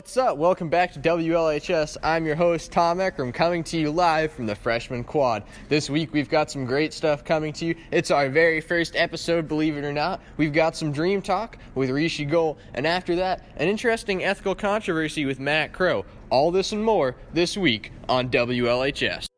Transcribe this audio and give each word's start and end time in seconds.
What's 0.00 0.16
up? 0.16 0.38
Welcome 0.38 0.70
back 0.70 0.94
to 0.94 0.98
WLHS. 0.98 1.98
I'm 2.02 2.24
your 2.24 2.34
host, 2.34 2.72
Tom 2.72 3.00
Eckram, 3.00 3.34
coming 3.34 3.62
to 3.64 3.78
you 3.78 3.90
live 3.90 4.32
from 4.32 4.46
the 4.46 4.54
Freshman 4.54 5.04
Quad. 5.04 5.42
This 5.68 5.90
week 5.90 6.14
we've 6.14 6.30
got 6.30 6.50
some 6.50 6.64
great 6.64 6.94
stuff 6.94 7.22
coming 7.22 7.52
to 7.52 7.66
you. 7.66 7.74
It's 7.90 8.10
our 8.10 8.30
very 8.30 8.62
first 8.62 8.96
episode, 8.96 9.46
believe 9.46 9.76
it 9.76 9.84
or 9.84 9.92
not. 9.92 10.22
We've 10.38 10.54
got 10.54 10.74
some 10.74 10.90
Dream 10.90 11.20
Talk 11.20 11.58
with 11.74 11.90
Rishi 11.90 12.24
Goel, 12.24 12.56
and 12.72 12.86
after 12.86 13.14
that, 13.16 13.44
an 13.56 13.68
interesting 13.68 14.24
ethical 14.24 14.54
controversy 14.54 15.26
with 15.26 15.38
Matt 15.38 15.74
Crow. 15.74 16.06
All 16.30 16.50
this 16.50 16.72
and 16.72 16.82
more 16.82 17.14
this 17.34 17.58
week 17.58 17.92
on 18.08 18.30
WLHS. 18.30 19.29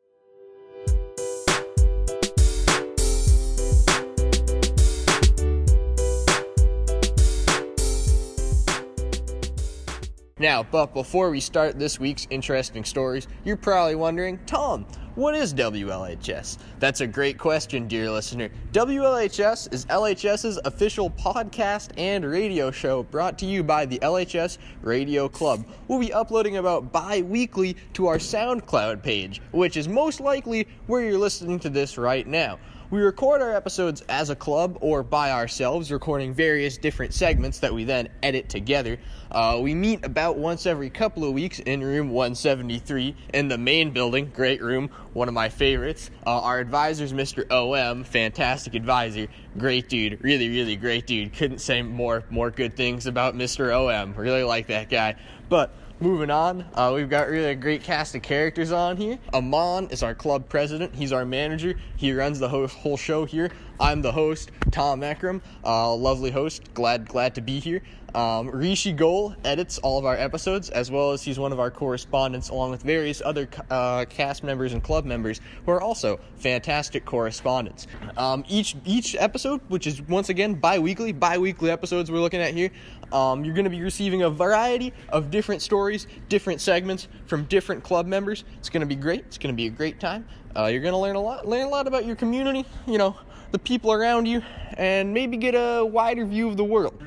Now, 10.43 10.65
but 10.65 10.93
before 10.93 11.31
we 11.31 11.39
start 11.39 11.79
this 11.79 12.01
week's 12.01 12.27
interesting 12.29 12.83
stories, 12.83 13.29
you're 13.45 13.57
probably 13.57 13.95
wondering, 13.95 14.41
Tom, 14.45 14.85
what 15.15 15.37
is 15.37 15.55
WLHS? 15.55 16.59
That's 16.81 17.01
a 17.01 17.07
great 17.07 17.39
question, 17.39 17.87
dear 17.87 18.11
listener. 18.11 18.51
WLHS 18.73 19.73
is 19.73 19.87
LHS's 19.87 20.59
official 20.65 21.11
podcast 21.11 21.91
and 21.97 22.25
radio 22.25 22.73
show 22.73 23.05
brought 23.05 23.39
to 23.39 23.47
you 23.47 23.63
by 23.63 23.87
the 23.87 24.01
LHS 24.01 24.59
Radio 24.83 25.29
Club. 25.29 25.65
We'll 25.87 26.01
be 26.01 26.13
uploading 26.13 26.57
about 26.57 26.91
bi 26.91 27.23
weekly 27.23 27.77
to 27.93 28.09
our 28.09 28.19
SoundCloud 28.19 29.01
page, 29.01 29.41
which 29.53 29.77
is 29.77 29.87
most 29.87 30.19
likely 30.19 30.67
where 30.89 31.05
you're 31.05 31.19
listening 31.19 31.61
to 31.61 31.71
this 31.71 31.97
right 31.97 32.27
now. 32.27 32.59
We 32.93 33.01
record 33.01 33.41
our 33.41 33.55
episodes 33.57 34.03
as 34.11 34.29
a 34.29 34.37
club 34.37 34.77
or 34.83 35.03
by 35.03 35.31
ourselves, 35.31 35.91
recording 35.91 36.35
various 36.35 36.77
different 36.77 37.15
segments 37.15 37.59
that 37.61 37.73
we 37.73 37.85
then 37.85 38.11
edit 38.23 38.51
together. 38.51 38.99
Uh, 39.31 39.61
we 39.63 39.75
meet 39.75 40.05
about 40.05 40.37
once 40.37 40.67
every 40.67 40.91
couple 40.91 41.25
of 41.25 41.33
weeks 41.33 41.59
in 41.61 41.83
room 41.83 42.11
173 42.11 43.17
in 43.33 43.49
the 43.49 43.57
main 43.57 43.93
building. 43.93 44.31
Great 44.35 44.61
room, 44.61 44.91
one 45.15 45.27
of 45.27 45.33
my 45.33 45.49
favorites. 45.49 46.11
Uh, 46.27 46.43
our 46.43 46.59
advisor's 46.59 47.15
Mr. 47.15 47.51
OM, 47.51 48.05
fantastic 48.05 48.75
advisor, 48.75 49.27
great 49.57 49.89
dude, 49.89 50.23
really, 50.23 50.51
really 50.51 50.77
great 50.77 51.07
dude. 51.07 51.33
Couldn't 51.33 51.61
say 51.61 51.81
more 51.81 52.25
more 52.29 52.51
good 52.51 52.77
things 52.77 53.07
about 53.07 53.35
Mr. 53.35 53.75
OM. 53.75 54.13
Really 54.13 54.45
like 54.45 54.67
that 54.67 54.91
guy. 54.91 55.17
But 55.49 55.75
Moving 56.03 56.31
on, 56.31 56.65
uh, 56.75 56.91
we've 56.93 57.09
got 57.09 57.29
really 57.29 57.51
a 57.51 57.55
great 57.55 57.85
cast 57.85 58.17
of 58.17 58.23
characters 58.23 58.73
on 58.73 58.97
here. 58.97 59.21
Amon 59.33 59.87
is 59.91 60.03
our 60.03 60.17
club 60.17 60.49
president. 60.49 60.93
He's 60.93 61.13
our 61.13 61.25
manager. 61.25 61.77
He 61.97 62.13
runs 62.13 62.41
the 62.41 62.49
whole, 62.49 62.67
whole 62.67 62.97
show 62.97 63.25
here. 63.25 63.53
I'm 63.83 64.01
the 64.01 64.13
host, 64.13 64.53
Tom 64.71 65.01
Eckram, 65.01 65.41
uh, 65.65 65.93
lovely 65.97 66.31
host. 66.31 66.73
Glad 66.73 67.09
glad 67.09 67.35
to 67.35 67.41
be 67.41 67.59
here. 67.59 67.83
Um, 68.15 68.49
Rishi 68.49 68.93
Goel 68.93 69.35
edits 69.45 69.79
all 69.79 69.99
of 69.99 70.05
our 70.05 70.15
episodes, 70.15 70.71
as 70.71 70.89
well 70.89 71.11
as 71.11 71.23
he's 71.23 71.37
one 71.37 71.51
of 71.51 71.59
our 71.59 71.71
correspondents, 71.71 72.51
along 72.51 72.71
with 72.71 72.83
various 72.83 73.21
other 73.25 73.49
uh, 73.71 74.05
cast 74.09 74.45
members 74.45 74.73
and 74.73 74.85
club 74.85 75.05
members 75.05 75.41
who 75.67 75.73
are 75.73 75.81
also 75.81 76.21
fantastic 76.37 77.05
correspondents. 77.05 77.89
Um, 78.17 78.45
each 78.49 78.77
each 78.85 79.17
episode, 79.17 79.61
which 79.67 79.89
is 79.89 80.01
once 80.03 80.29
again 80.29 80.55
bi-weekly, 80.55 81.11
bi-weekly 81.11 81.69
episodes 81.69 82.09
we're 82.09 82.21
looking 82.21 82.41
at 82.41 82.55
here, 82.55 82.71
um, 83.11 83.45
you're 83.45 83.55
going 83.55 83.65
to 83.65 83.71
be 83.71 83.83
receiving 83.83 84.23
a 84.23 84.31
variety 84.31 84.93
of 85.09 85.33
different 85.33 85.61
stories, 85.61 86.07
different 86.29 86.61
segments 86.61 87.09
from 87.27 87.47
different 87.47 87.83
club 87.83 88.07
members. 88.07 88.45
It's 88.59 88.71
going 88.71 88.83
to 88.83 88.87
be 88.87 88.95
great. 88.95 89.25
It's 89.27 89.39
going 89.39 89.53
to 89.53 89.57
be 89.57 89.67
a 89.67 89.71
great 89.71 89.99
time. 89.99 90.25
Uh, 90.55 90.67
you're 90.67 90.83
going 90.83 90.93
to 90.93 90.99
learn 90.99 91.17
a 91.17 91.21
lot, 91.21 91.49
learn 91.49 91.67
a 91.67 91.69
lot 91.69 91.89
about 91.89 92.05
your 92.05 92.15
community, 92.15 92.65
you 92.87 92.99
know, 92.99 93.17
the 93.53 93.59
people 93.59 93.93
around 93.93 94.27
you, 94.27 94.43
and 94.77 95.15
maybe 95.15 95.37
get 95.37 95.55
a 95.55 95.85
wider 95.85 96.25
view 96.25 96.49
of 96.49 96.57
the 96.57 96.65
world 96.65 97.01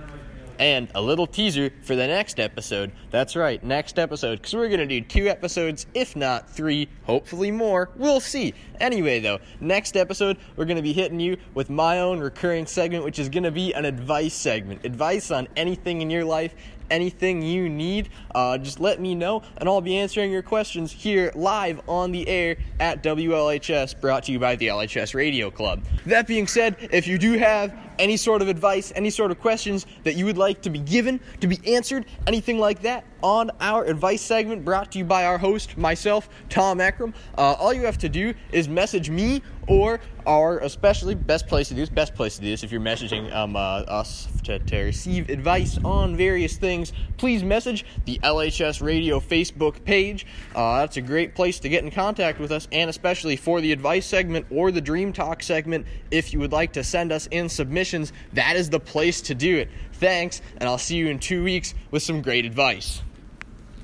and 0.60 0.88
a 0.96 1.02
little 1.02 1.28
teaser 1.28 1.70
for 1.82 1.96
the 1.96 2.08
next 2.08 2.40
episode. 2.40 2.92
That's 3.12 3.36
right, 3.36 3.62
next 3.64 4.00
episode, 4.00 4.38
because 4.38 4.54
we're 4.54 4.68
going 4.68 4.80
to 4.80 4.86
do 4.86 5.02
two 5.02 5.28
episodes, 5.28 5.86
if 5.94 6.16
not 6.16 6.50
three, 6.50 6.88
hopefully 7.04 7.52
more. 7.52 7.90
We'll 7.96 8.20
see. 8.20 8.54
Anyway, 8.80 9.20
though, 9.20 9.40
next 9.60 9.98
episode, 9.98 10.38
we're 10.56 10.66
going 10.66 10.78
to 10.78 10.84
be 10.84 10.94
hitting 10.94 11.20
you 11.20 11.38
with 11.54 11.70
my 11.70 12.00
own 12.00 12.20
recurring 12.20 12.66
segment, 12.66 13.04
which 13.04 13.20
is 13.20 13.30
going 13.30 13.44
to 13.44 13.52
be 13.52 13.74
an 13.74 13.86
advice 13.86 14.34
segment. 14.34 14.86
Advice 14.86 15.32
on 15.32 15.48
anything 15.56 16.02
in 16.02 16.10
your 16.10 16.26
life, 16.26 16.54
anything 16.90 17.42
you 17.42 17.70
need, 17.70 18.10
uh, 18.34 18.58
just 18.58 18.80
let 18.80 19.00
me 19.00 19.16
know, 19.16 19.44
and 19.58 19.68
I'll 19.70 19.82
be 19.82 19.98
answering 19.98 20.32
your 20.32 20.42
questions 20.42 20.92
here 20.92 21.32
live 21.36 21.82
on 21.88 22.12
the 22.12 22.28
air 22.28 22.58
at 22.80 23.04
WLHS, 23.04 24.00
brought 24.00 24.24
to 24.26 24.32
you 24.32 24.40
by 24.40 24.56
the 24.56 24.68
LHS 24.68 25.14
Radio 25.14 25.50
Club. 25.50 25.84
That 26.06 26.28
being 26.28 26.48
said, 26.48 26.76
if 26.92 27.08
you 27.08 27.18
do 27.18 27.34
have 27.34 27.74
any 28.00 28.18
sort 28.18 28.42
of 28.42 28.48
advice, 28.48 28.92
any 28.96 29.10
sort 29.10 29.32
of 29.32 29.40
questions 29.40 29.86
that 30.04 30.16
you 30.16 30.26
would 30.26 30.38
like 30.38 30.62
to 30.62 30.70
be 30.70 30.80
given, 30.80 31.20
to 31.42 31.48
be 31.48 31.60
answered, 31.74 32.06
anything 32.28 32.60
like 32.60 32.82
that, 32.82 33.06
on 33.22 33.50
our 33.60 33.86
advice 33.86 34.22
segment 34.22 34.64
brought 34.64 34.92
to 34.92 35.00
you 35.00 35.06
by 35.06 35.26
our 35.26 35.38
host, 35.38 35.78
myself, 35.78 36.30
Tom 36.50 36.78
Eckram. 36.78 37.14
Uh, 37.38 37.54
all 37.54 37.74
you 37.74 37.84
have 37.84 37.98
to 37.98 38.10
do 38.10 38.34
is 38.52 38.70
message 38.70 39.10
me 39.10 39.42
or 39.68 40.00
our 40.28 40.60
especially 40.60 41.16
best 41.16 41.48
place 41.48 41.70
to 41.70 41.74
do 41.74 41.82
this, 41.82 41.90
best 41.90 42.16
place 42.16 42.36
to 42.36 42.42
do 42.42 42.50
this 42.50 42.64
if 42.64 42.72
you're 42.72 42.82
messaging 42.82 43.34
um, 43.34 43.56
uh, 43.56 43.60
us 43.88 44.28
to, 44.44 44.60
to 44.60 44.82
receive 44.82 45.30
advice 45.30 45.78
on 45.84 46.16
various 46.16 46.58
things, 46.58 46.94
please 47.18 47.44
message 47.44 47.86
the 48.06 48.20
LHS 48.24 48.82
Radio 48.82 49.20
Facebook 49.20 49.84
page. 49.86 50.26
Uh, 50.56 50.80
that's 50.80 50.98
a 50.98 51.02
great 51.02 51.36
place 51.36 51.60
to 51.60 51.70
get 51.70 51.84
in 51.84 51.92
contact 51.92 52.40
with 52.40 52.52
us, 52.52 52.68
and 52.72 52.90
especially 52.90 53.36
for 53.36 53.62
the 53.62 53.72
advice 53.72 54.06
segment 54.06 54.46
or 54.50 54.72
the 54.72 54.82
Dream 54.82 55.14
Talk 55.14 55.44
segment, 55.44 55.86
if 56.12 56.34
you 56.34 56.40
would 56.40 56.52
like 56.52 56.74
to 56.74 56.84
send 56.84 57.12
us 57.12 57.28
in 57.28 57.50
submissions, 57.50 57.85
that 58.34 58.56
is 58.56 58.70
the 58.70 58.80
place 58.80 59.22
to 59.22 59.36
do 59.36 59.58
it. 59.58 59.70
Thanks, 59.94 60.42
and 60.58 60.68
I'll 60.68 60.78
see 60.78 60.96
you 60.96 61.08
in 61.08 61.20
two 61.20 61.44
weeks 61.44 61.74
with 61.92 62.04
some 62.04 62.22
great 62.22 62.46
advice. 62.46 63.02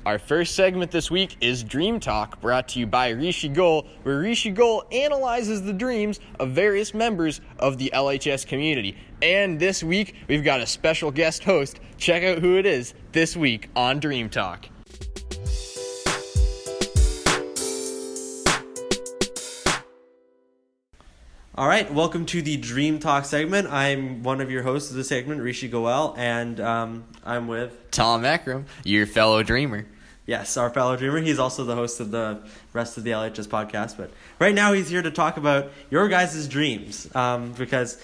Our 0.04 0.18
first 0.18 0.56
segment 0.56 0.90
this 0.90 1.12
week 1.12 1.36
is 1.40 1.62
Dream 1.62 2.00
Talk, 2.00 2.40
brought 2.40 2.66
to 2.70 2.80
you 2.80 2.88
by 2.88 3.10
Rishi 3.10 3.48
Goel, 3.48 3.86
where 4.02 4.18
Rishi 4.18 4.50
Goel 4.50 4.84
analyzes 4.90 5.62
the 5.62 5.72
dreams 5.72 6.18
of 6.40 6.50
various 6.50 6.92
members 6.92 7.40
of 7.60 7.78
the 7.78 7.92
LHS 7.94 8.44
community. 8.44 8.96
And 9.22 9.60
this 9.60 9.84
week, 9.84 10.16
we've 10.26 10.42
got 10.42 10.60
a 10.60 10.66
special 10.66 11.12
guest 11.12 11.44
host. 11.44 11.78
Check 11.98 12.24
out 12.24 12.38
who 12.38 12.56
it 12.56 12.66
is 12.66 12.94
this 13.12 13.36
week 13.36 13.70
on 13.76 14.00
Dream 14.00 14.28
Talk. 14.28 14.71
All 21.62 21.68
right, 21.68 21.88
welcome 21.94 22.26
to 22.26 22.42
the 22.42 22.56
Dream 22.56 22.98
Talk 22.98 23.24
segment. 23.24 23.68
I'm 23.68 24.24
one 24.24 24.40
of 24.40 24.50
your 24.50 24.64
hosts 24.64 24.90
of 24.90 24.96
the 24.96 25.04
segment, 25.04 25.40
Rishi 25.40 25.68
Goel, 25.68 26.12
and 26.18 26.58
um, 26.58 27.04
I'm 27.24 27.46
with 27.46 27.92
Tom 27.92 28.24
Eckram, 28.24 28.64
your 28.82 29.06
fellow 29.06 29.44
dreamer. 29.44 29.86
Yes, 30.26 30.56
our 30.56 30.70
fellow 30.70 30.96
dreamer. 30.96 31.20
He's 31.20 31.38
also 31.38 31.62
the 31.62 31.76
host 31.76 32.00
of 32.00 32.10
the 32.10 32.42
rest 32.72 32.98
of 32.98 33.04
the 33.04 33.12
LHS 33.12 33.46
podcast. 33.46 33.96
But 33.96 34.10
right 34.40 34.56
now, 34.56 34.72
he's 34.72 34.88
here 34.88 35.02
to 35.02 35.12
talk 35.12 35.36
about 35.36 35.70
your 35.88 36.08
guys' 36.08 36.48
dreams 36.48 37.08
um, 37.14 37.52
because 37.52 37.96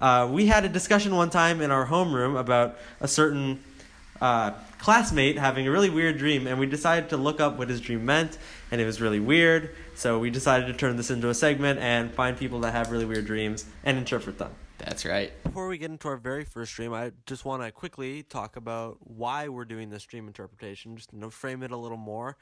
uh, 0.00 0.28
we 0.28 0.46
had 0.46 0.64
a 0.64 0.68
discussion 0.68 1.14
one 1.14 1.30
time 1.30 1.60
in 1.60 1.70
our 1.70 1.86
homeroom 1.86 2.36
about 2.36 2.78
a 3.00 3.06
certain 3.06 3.62
uh, 4.20 4.50
classmate 4.80 5.38
having 5.38 5.68
a 5.68 5.70
really 5.70 5.88
weird 5.88 6.18
dream, 6.18 6.48
and 6.48 6.58
we 6.58 6.66
decided 6.66 7.10
to 7.10 7.16
look 7.16 7.40
up 7.40 7.58
what 7.58 7.68
his 7.68 7.80
dream 7.80 8.04
meant, 8.04 8.38
and 8.72 8.80
it 8.80 8.84
was 8.84 9.00
really 9.00 9.20
weird. 9.20 9.70
So 9.94 10.18
we 10.18 10.30
decided 10.30 10.66
to 10.66 10.72
turn 10.72 10.96
this 10.96 11.10
into 11.10 11.28
a 11.28 11.34
segment 11.34 11.78
and 11.78 12.12
find 12.12 12.36
people 12.36 12.60
that 12.60 12.72
have 12.72 12.90
really 12.90 13.04
weird 13.04 13.26
dreams 13.26 13.64
and 13.84 13.96
interpret 13.96 14.38
them. 14.38 14.52
That's 14.78 15.04
right. 15.04 15.32
Before 15.44 15.68
we 15.68 15.78
get 15.78 15.90
into 15.90 16.08
our 16.08 16.16
very 16.16 16.44
first 16.44 16.74
dream, 16.74 16.92
I 16.92 17.12
just 17.26 17.44
want 17.44 17.62
to 17.62 17.70
quickly 17.70 18.24
talk 18.24 18.56
about 18.56 18.98
why 19.00 19.48
we're 19.48 19.64
doing 19.64 19.88
this 19.88 20.04
dream 20.04 20.26
interpretation, 20.26 20.96
just 20.96 21.10
to 21.10 21.30
frame 21.30 21.62
it 21.62 21.70
a 21.70 21.76
little 21.76 21.96
more. 21.96 22.36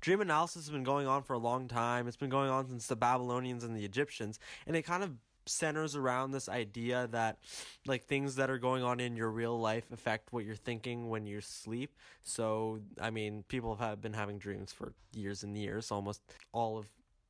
Dream 0.00 0.20
analysis 0.20 0.66
has 0.66 0.70
been 0.70 0.82
going 0.82 1.06
on 1.06 1.22
for 1.22 1.34
a 1.34 1.38
long 1.38 1.68
time. 1.68 2.08
It's 2.08 2.16
been 2.16 2.28
going 2.28 2.50
on 2.50 2.68
since 2.68 2.88
the 2.88 2.96
Babylonians 2.96 3.62
and 3.62 3.76
the 3.76 3.84
Egyptians, 3.84 4.40
and 4.66 4.76
it 4.76 4.82
kind 4.82 5.04
of 5.04 5.12
centers 5.48 5.94
around 5.94 6.32
this 6.32 6.48
idea 6.48 7.06
that 7.12 7.38
like 7.86 8.04
things 8.04 8.34
that 8.34 8.50
are 8.50 8.58
going 8.58 8.82
on 8.82 8.98
in 8.98 9.16
your 9.16 9.30
real 9.30 9.58
life 9.58 9.84
affect 9.92 10.32
what 10.32 10.44
you're 10.44 10.56
thinking 10.56 11.08
when 11.08 11.24
you 11.24 11.40
sleep. 11.40 11.94
So, 12.24 12.80
I 13.00 13.10
mean, 13.10 13.44
people 13.48 13.76
have 13.76 14.00
been 14.00 14.12
having 14.12 14.38
dreams 14.38 14.72
for 14.72 14.92
years 15.14 15.44
and 15.44 15.56
years, 15.56 15.92
almost 15.92 16.20
all 16.52 16.78
of 16.78 16.86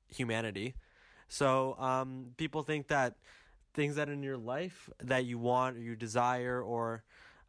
humanity. 0.08 0.75
So, 1.29 1.76
um, 1.79 2.29
people 2.37 2.62
think 2.62 2.88
that 2.88 3.17
things 3.75 3.97
that 3.97 4.08
in 4.08 4.23
your 4.23 4.38
life 4.38 4.88
that 5.03 5.25
you 5.25 5.38
want 5.38 5.76
or 5.76 5.81
you 5.81 5.97
desire 5.97 6.62
or 6.62 7.05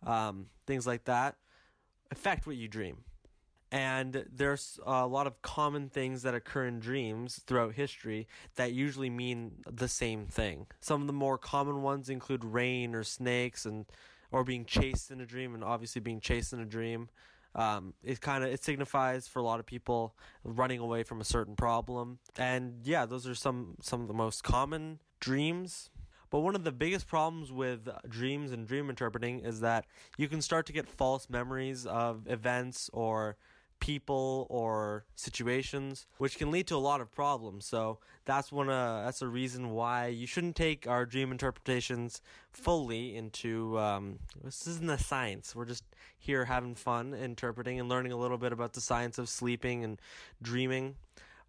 um, 0.06 0.48
things 0.65 0.86
like 0.86 1.06
that 1.06 1.36
affect 2.12 2.45
what 2.45 2.56
you 2.56 2.68
dream. 2.68 2.98
And 3.71 4.25
there's 4.33 4.80
a 4.86 5.06
lot 5.06 5.27
of 5.27 5.42
common 5.42 5.89
things 5.89 6.21
that 6.24 6.33
occur 6.33 6.68
in 6.68 6.80
dreams 6.80 7.42
throughout 7.45 7.74
history 7.74 8.27
that 8.56 8.71
usually 8.71 9.10
mean 9.10 9.51
the 9.69 9.89
same 9.89 10.25
thing. 10.25 10.68
Some 10.80 11.01
of 11.01 11.07
the 11.07 11.13
more 11.13 11.38
common 11.38 11.81
ones 11.81 12.10
include 12.10 12.45
rain 12.45 12.95
or 12.95 13.03
snakes 13.03 13.65
and 13.65 13.86
or 14.31 14.44
being 14.44 14.65
chased 14.65 15.12
in 15.12 15.19
a 15.21 15.25
dream 15.25 15.53
and 15.53 15.63
obviously 15.63 16.01
being 16.01 16.21
chased 16.21 16.53
in 16.53 16.60
a 16.60 16.65
dream. 16.65 17.10
Um, 17.57 17.94
it 18.04 18.21
kind 18.21 18.44
of 18.44 18.51
it 18.51 18.63
signifies 18.63 19.27
for 19.27 19.39
a 19.39 19.44
lot 19.44 19.59
of 19.59 19.65
people 19.65 20.15
running 20.44 20.80
away 20.80 21.04
from 21.04 21.21
a 21.21 21.25
certain 21.25 21.56
problem. 21.56 22.19
And 22.38 22.81
yeah, 22.83 23.06
those 23.06 23.27
are 23.27 23.36
some 23.36 23.75
some 23.81 24.01
of 24.01 24.07
the 24.07 24.13
most 24.13 24.44
common 24.44 25.00
dreams 25.19 25.89
But 26.30 26.39
one 26.42 26.56
of 26.56 26.63
the 26.65 26.71
biggest 26.74 27.07
problems 27.07 27.51
with 27.51 27.88
dreams 28.09 28.51
and 28.51 28.68
dream 28.68 28.89
interpreting 28.89 29.39
is 29.39 29.62
that 29.62 29.86
you 30.18 30.27
can 30.27 30.42
start 30.42 30.65
to 30.68 30.74
get 30.74 30.88
false 30.89 31.30
memories 31.30 31.86
of 31.86 32.27
events 32.27 32.89
or 32.94 33.38
people 33.79 34.47
or 34.50 35.06
situations 35.15 36.07
which 36.18 36.38
can 36.38 36.51
lead 36.51 36.68
to 36.68 36.75
a 36.75 36.77
lot 36.77 37.01
of 37.01 37.12
problems. 37.12 37.65
So 37.65 38.00
that's 38.25 38.51
one 38.51 38.69
uh, 38.69 39.03
that's 39.06 39.21
a 39.21 39.27
reason 39.27 39.71
why 39.71 40.07
you 40.07 40.27
shouldn't 40.27 40.56
take 40.56 40.88
our 40.88 41.06
dream 41.06 41.31
interpretations 41.31 42.21
fully 42.51 43.15
into 43.15 43.77
um, 43.79 44.19
this 44.44 44.68
isn't 44.68 44.89
a 44.89 44.97
science. 44.97 45.56
We're 45.56 45.65
just 45.65 45.83
here 46.19 46.45
having 46.45 46.75
fun 46.75 47.13
interpreting 47.13 47.79
and 47.79 47.89
learning 47.89 48.12
a 48.12 48.18
little 48.18 48.38
bit 48.38 48.51
about 48.51 48.74
the 48.74 48.81
science 48.81 49.18
of 49.18 49.29
sleeping 49.29 49.83
and 49.83 50.01
dreaming. 50.41 50.95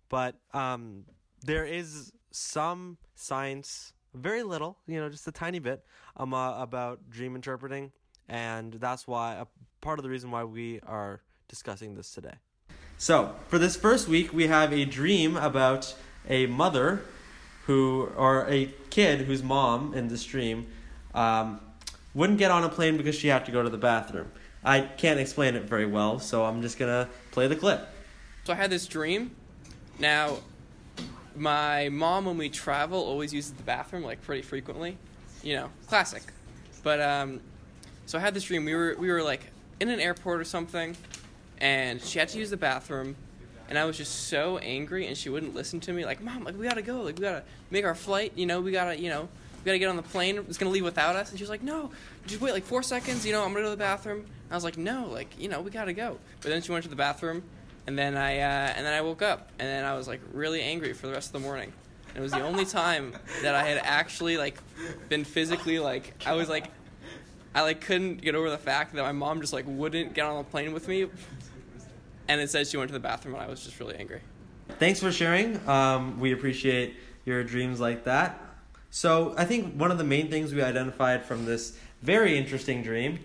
But 0.08 0.36
um, 0.54 1.04
there 1.42 1.64
is 1.64 2.12
some 2.30 2.98
science 3.14 3.92
very 4.14 4.42
little 4.42 4.78
you 4.86 5.00
know 5.00 5.08
just 5.08 5.28
a 5.28 5.32
tiny 5.32 5.58
bit 5.58 5.84
um, 6.16 6.34
uh, 6.34 6.60
about 6.60 7.10
dream 7.10 7.34
interpreting. 7.34 7.92
And 8.28 8.74
that's 8.74 9.06
why 9.06 9.36
a 9.36 9.46
part 9.80 9.98
of 9.98 10.02
the 10.02 10.10
reason 10.10 10.30
why 10.30 10.44
we 10.44 10.80
are 10.86 11.22
discussing 11.48 11.94
this 11.94 12.12
today. 12.12 12.34
So, 12.98 13.34
for 13.48 13.58
this 13.58 13.76
first 13.76 14.08
week, 14.08 14.32
we 14.32 14.48
have 14.48 14.72
a 14.72 14.84
dream 14.84 15.36
about 15.36 15.94
a 16.28 16.46
mother 16.46 17.02
who, 17.66 18.10
or 18.16 18.46
a 18.48 18.72
kid 18.90 19.22
whose 19.22 19.42
mom 19.42 19.94
in 19.94 20.08
this 20.08 20.24
dream 20.24 20.66
um, 21.14 21.60
wouldn't 22.14 22.38
get 22.38 22.50
on 22.50 22.64
a 22.64 22.68
plane 22.68 22.96
because 22.96 23.14
she 23.14 23.28
had 23.28 23.46
to 23.46 23.52
go 23.52 23.62
to 23.62 23.70
the 23.70 23.78
bathroom. 23.78 24.30
I 24.64 24.80
can't 24.80 25.20
explain 25.20 25.54
it 25.54 25.64
very 25.64 25.86
well, 25.86 26.18
so 26.18 26.44
I'm 26.44 26.62
just 26.62 26.78
gonna 26.78 27.08
play 27.30 27.46
the 27.46 27.56
clip. 27.56 27.88
So 28.44 28.52
I 28.52 28.56
had 28.56 28.70
this 28.70 28.86
dream. 28.86 29.30
Now, 29.98 30.38
my 31.36 31.88
mom, 31.88 32.24
when 32.24 32.36
we 32.36 32.48
travel, 32.48 32.98
always 32.98 33.32
uses 33.32 33.52
the 33.52 33.62
bathroom 33.62 34.02
like 34.02 34.22
pretty 34.22 34.42
frequently. 34.42 34.96
You 35.42 35.54
know, 35.56 35.70
classic. 35.86 36.22
But 36.82 37.00
um, 37.00 37.40
so 38.06 38.18
I 38.18 38.20
had 38.20 38.34
this 38.34 38.44
dream. 38.44 38.64
We 38.64 38.74
were 38.74 38.96
we 38.98 39.10
were 39.10 39.22
like 39.22 39.42
in 39.80 39.88
an 39.88 40.00
airport 40.00 40.40
or 40.40 40.44
something, 40.44 40.96
and 41.58 42.00
she 42.02 42.18
had 42.18 42.28
to 42.30 42.38
use 42.38 42.50
the 42.50 42.56
bathroom 42.56 43.16
and 43.68 43.78
I 43.78 43.84
was 43.84 43.96
just 43.96 44.28
so 44.28 44.58
angry, 44.58 45.06
and 45.06 45.16
she 45.16 45.28
wouldn't 45.28 45.54
listen 45.54 45.80
to 45.80 45.92
me. 45.92 46.04
Like, 46.04 46.22
mom, 46.22 46.44
like 46.44 46.58
we 46.58 46.66
gotta 46.66 46.82
go, 46.82 47.02
like 47.02 47.16
we 47.16 47.22
gotta 47.22 47.42
make 47.70 47.84
our 47.84 47.94
flight. 47.94 48.32
You 48.34 48.46
know, 48.46 48.60
we 48.60 48.72
gotta, 48.72 48.98
you 48.98 49.10
know, 49.10 49.22
we 49.22 49.64
gotta 49.64 49.78
get 49.78 49.88
on 49.88 49.96
the 49.96 50.02
plane. 50.02 50.38
It's 50.38 50.56
gonna 50.56 50.70
leave 50.70 50.84
without 50.84 51.16
us. 51.16 51.30
And 51.30 51.38
she 51.38 51.42
was 51.42 51.50
like, 51.50 51.62
no, 51.62 51.90
just 52.26 52.40
wait 52.40 52.52
like 52.52 52.64
four 52.64 52.82
seconds. 52.82 53.26
You 53.26 53.32
know, 53.32 53.44
I'm 53.44 53.52
gonna 53.52 53.60
go 53.60 53.64
to 53.64 53.70
the 53.70 53.76
bathroom. 53.76 54.24
I 54.50 54.54
was 54.54 54.64
like, 54.64 54.78
no, 54.78 55.06
like 55.06 55.38
you 55.38 55.48
know, 55.48 55.60
we 55.60 55.70
gotta 55.70 55.92
go. 55.92 56.18
But 56.40 56.48
then 56.48 56.62
she 56.62 56.72
went 56.72 56.84
to 56.84 56.90
the 56.90 56.96
bathroom, 56.96 57.42
and 57.86 57.98
then 57.98 58.16
I 58.16 58.38
uh, 58.38 58.72
and 58.74 58.86
then 58.86 58.94
I 58.94 59.02
woke 59.02 59.20
up, 59.20 59.50
and 59.58 59.68
then 59.68 59.84
I 59.84 59.94
was 59.94 60.08
like 60.08 60.20
really 60.32 60.62
angry 60.62 60.94
for 60.94 61.06
the 61.06 61.12
rest 61.12 61.28
of 61.28 61.32
the 61.34 61.46
morning. 61.46 61.72
And 62.08 62.18
it 62.18 62.22
was 62.22 62.32
the 62.32 62.42
only 62.42 62.64
time 62.80 63.12
that 63.42 63.54
I 63.54 63.64
had 63.64 63.78
actually 63.84 64.38
like 64.38 64.58
been 65.10 65.24
physically 65.24 65.78
like 65.78 66.14
I 66.24 66.32
was 66.32 66.48
like 66.48 66.70
I 67.54 67.60
like 67.60 67.82
couldn't 67.82 68.22
get 68.22 68.34
over 68.34 68.48
the 68.48 68.56
fact 68.56 68.94
that 68.94 69.02
my 69.02 69.12
mom 69.12 69.42
just 69.42 69.52
like 69.52 69.66
wouldn't 69.68 70.14
get 70.14 70.24
on 70.24 70.38
the 70.38 70.44
plane 70.44 70.72
with 70.72 70.88
me 70.88 71.08
and 72.28 72.40
it 72.40 72.50
says 72.50 72.70
she 72.70 72.76
went 72.76 72.88
to 72.88 72.92
the 72.92 73.00
bathroom, 73.00 73.34
and 73.34 73.42
I 73.42 73.48
was 73.48 73.64
just 73.64 73.80
really 73.80 73.96
angry. 73.96 74.20
Thanks 74.78 75.00
for 75.00 75.10
sharing. 75.10 75.66
Um, 75.68 76.20
we 76.20 76.32
appreciate 76.32 76.96
your 77.24 77.42
dreams 77.42 77.80
like 77.80 78.04
that. 78.04 78.40
So 78.90 79.34
I 79.36 79.44
think 79.44 79.74
one 79.74 79.90
of 79.90 79.98
the 79.98 80.04
main 80.04 80.30
things 80.30 80.54
we 80.54 80.62
identified 80.62 81.24
from 81.24 81.44
this 81.44 81.78
very 82.02 82.38
interesting 82.38 82.82
dream 82.82 83.18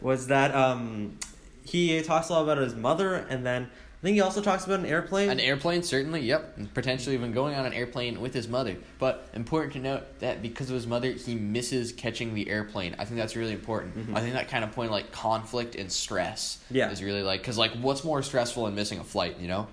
was 0.00 0.28
that 0.28 0.54
um, 0.54 1.18
he 1.64 2.00
talks 2.02 2.28
a 2.28 2.32
lot 2.32 2.42
about 2.42 2.58
his 2.58 2.74
mother, 2.74 3.14
and 3.14 3.44
then 3.44 3.70
I 4.00 4.02
think 4.02 4.14
he 4.14 4.22
also 4.22 4.40
talks 4.40 4.64
about 4.64 4.80
an 4.80 4.86
airplane. 4.86 5.28
An 5.28 5.38
airplane, 5.38 5.82
certainly, 5.82 6.22
yep. 6.22 6.56
And 6.56 6.72
potentially 6.72 7.14
even 7.14 7.32
going 7.32 7.54
on 7.54 7.66
an 7.66 7.74
airplane 7.74 8.22
with 8.22 8.32
his 8.32 8.48
mother. 8.48 8.78
But 8.98 9.28
important 9.34 9.74
to 9.74 9.78
note 9.78 10.20
that 10.20 10.40
because 10.40 10.70
of 10.70 10.74
his 10.74 10.86
mother, 10.86 11.10
he 11.12 11.34
misses 11.34 11.92
catching 11.92 12.32
the 12.32 12.48
airplane. 12.48 12.96
I 12.98 13.04
think 13.04 13.18
that's 13.18 13.36
really 13.36 13.52
important. 13.52 13.98
Mm-hmm. 13.98 14.16
I 14.16 14.20
think 14.22 14.32
that 14.32 14.48
kind 14.48 14.64
of 14.64 14.72
point, 14.72 14.90
like 14.90 15.12
conflict 15.12 15.74
and 15.74 15.92
stress, 15.92 16.64
yeah. 16.70 16.90
is 16.90 17.02
really 17.02 17.22
like, 17.22 17.42
because 17.42 17.58
like, 17.58 17.72
what's 17.72 18.02
more 18.02 18.22
stressful 18.22 18.64
than 18.64 18.74
missing 18.74 19.00
a 19.00 19.04
flight, 19.04 19.38
you 19.38 19.48
know? 19.48 19.66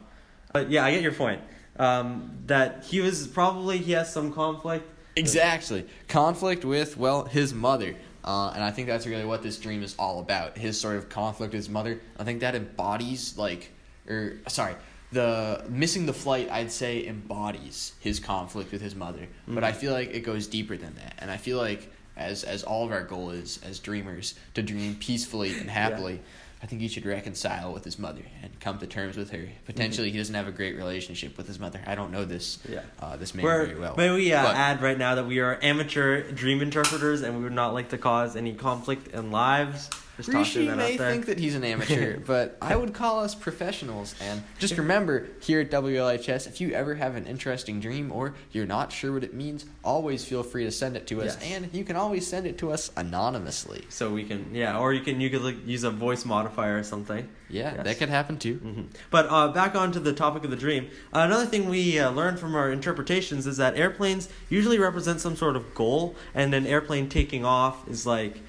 But 0.51 0.69
yeah, 0.71 0.83
I 0.83 0.91
get 0.91 1.03
your 1.03 1.13
point. 1.13 1.39
Um, 1.79 2.37
that 2.47 2.83
he 2.83 2.99
was 2.99 3.27
probably, 3.27 3.77
he 3.77 3.93
has 3.93 4.11
some 4.11 4.33
conflict. 4.33 4.89
Exactly. 5.15 5.87
Conflict 6.09 6.65
with, 6.65 6.97
well, 6.97 7.23
his 7.23 7.53
mother. 7.53 7.95
Uh, 8.25 8.51
and 8.53 8.61
I 8.61 8.71
think 8.71 8.89
that's 8.89 9.07
really 9.07 9.23
what 9.23 9.41
this 9.41 9.57
dream 9.57 9.83
is 9.83 9.95
all 9.97 10.19
about. 10.19 10.57
His 10.57 10.77
sort 10.77 10.97
of 10.97 11.07
conflict 11.07 11.53
with 11.53 11.59
his 11.59 11.69
mother. 11.69 12.01
I 12.19 12.25
think 12.25 12.41
that 12.41 12.55
embodies, 12.55 13.37
like, 13.37 13.71
or 14.07 14.33
sorry, 14.47 14.75
the 15.11 15.63
missing 15.69 16.05
the 16.05 16.13
flight 16.13 16.49
I'd 16.51 16.71
say 16.71 17.05
embodies 17.05 17.93
his 17.99 18.19
conflict 18.19 18.71
with 18.71 18.81
his 18.81 18.95
mother, 18.95 19.21
mm-hmm. 19.21 19.55
but 19.55 19.63
I 19.63 19.71
feel 19.71 19.93
like 19.93 20.13
it 20.13 20.21
goes 20.21 20.47
deeper 20.47 20.77
than 20.77 20.95
that, 20.95 21.15
and 21.19 21.31
I 21.31 21.37
feel 21.37 21.57
like 21.57 21.91
as 22.15 22.43
as 22.43 22.63
all 22.63 22.85
of 22.85 22.91
our 22.91 23.03
goal 23.03 23.31
is 23.31 23.59
as 23.63 23.79
dreamers 23.79 24.35
to 24.55 24.61
dream 24.61 24.95
peacefully 24.95 25.57
and 25.57 25.69
happily. 25.69 26.13
yeah. 26.13 26.19
I 26.61 26.65
think 26.65 26.81
he 26.81 26.87
should 26.87 27.05
reconcile 27.05 27.71
with 27.71 27.83
his 27.83 27.99
mother 27.99 28.23
and 28.41 28.59
come 28.59 28.79
to 28.79 28.87
terms 28.87 29.15
with 29.15 29.29
her. 29.29 29.47
Potentially, 29.65 30.07
mm-hmm. 30.07 30.13
he 30.13 30.19
doesn't 30.19 30.33
have 30.33 30.47
a 30.47 30.51
great 30.51 30.75
relationship 30.75 31.37
with 31.37 31.45
his 31.45 31.59
mother. 31.59 31.79
I 31.85 31.93
don't 31.93 32.11
know 32.11 32.25
this 32.25 32.57
yeah. 32.67 32.81
uh, 32.99 33.15
this 33.15 33.35
man 33.35 33.45
We're, 33.45 33.65
very 33.67 33.79
well. 33.79 33.95
May 33.95 34.11
we 34.11 34.33
uh, 34.33 34.53
add 34.53 34.81
right 34.81 34.97
now 34.97 35.15
that 35.15 35.27
we 35.27 35.39
are 35.39 35.59
amateur 35.61 36.31
dream 36.31 36.61
interpreters 36.61 37.21
and 37.21 37.37
we 37.37 37.43
would 37.43 37.53
not 37.53 37.75
like 37.75 37.89
to 37.89 37.99
cause 37.99 38.35
any 38.35 38.53
conflict 38.53 39.13
in 39.13 39.29
lives. 39.29 39.89
Just 40.17 40.29
Rishi 40.29 40.67
may 40.67 40.97
think 40.97 41.27
that 41.27 41.39
he's 41.39 41.53
an 41.53 41.63
amateur, 41.63 42.19
but 42.25 42.57
I 42.59 42.75
would 42.75 42.93
call 42.93 43.19
us 43.19 43.35
professionals. 43.35 44.15
And 44.19 44.43
just 44.57 44.77
remember, 44.77 45.27
here 45.41 45.61
at 45.61 45.69
WLHS, 45.69 46.47
if 46.47 46.59
you 46.59 46.71
ever 46.71 46.95
have 46.95 47.15
an 47.15 47.27
interesting 47.27 47.79
dream 47.79 48.11
or 48.11 48.33
you're 48.51 48.65
not 48.65 48.91
sure 48.91 49.13
what 49.13 49.23
it 49.23 49.35
means, 49.35 49.65
always 49.83 50.25
feel 50.25 50.41
free 50.41 50.63
to 50.63 50.71
send 50.71 50.97
it 50.97 51.05
to 51.07 51.21
us, 51.21 51.37
yes. 51.39 51.51
and 51.51 51.69
you 51.71 51.83
can 51.83 51.95
always 51.95 52.25
send 52.25 52.47
it 52.47 52.57
to 52.57 52.71
us 52.71 52.91
anonymously. 52.97 53.85
So 53.89 54.11
we 54.11 54.23
can, 54.23 54.53
yeah, 54.53 54.79
or 54.79 54.91
you 54.91 55.01
can 55.01 55.21
you 55.21 55.29
could 55.29 55.43
like, 55.43 55.67
use 55.67 55.83
a 55.83 55.91
voice 55.91 56.25
modifier 56.25 56.79
or 56.79 56.83
something. 56.83 57.29
Yeah, 57.49 57.75
yes. 57.75 57.83
that 57.85 57.97
could 57.97 58.09
happen 58.09 58.37
too. 58.37 58.55
Mm-hmm. 58.55 58.81
But 59.11 59.27
uh, 59.29 59.49
back 59.49 59.75
on 59.75 59.91
to 59.93 59.99
the 59.99 60.13
topic 60.13 60.43
of 60.43 60.49
the 60.49 60.57
dream. 60.57 60.87
Uh, 61.13 61.19
another 61.19 61.45
thing 61.45 61.69
we 61.69 61.99
uh, 61.99 62.09
learned 62.11 62.39
from 62.39 62.55
our 62.55 62.71
interpretations 62.71 63.47
is 63.47 63.57
that 63.57 63.77
airplanes 63.77 64.29
usually 64.49 64.79
represent 64.79 65.21
some 65.21 65.35
sort 65.35 65.55
of 65.55 65.73
goal, 65.73 66.15
and 66.33 66.53
an 66.53 66.65
airplane 66.65 67.07
taking 67.07 67.45
off 67.45 67.87
is 67.87 68.05
like 68.05 68.41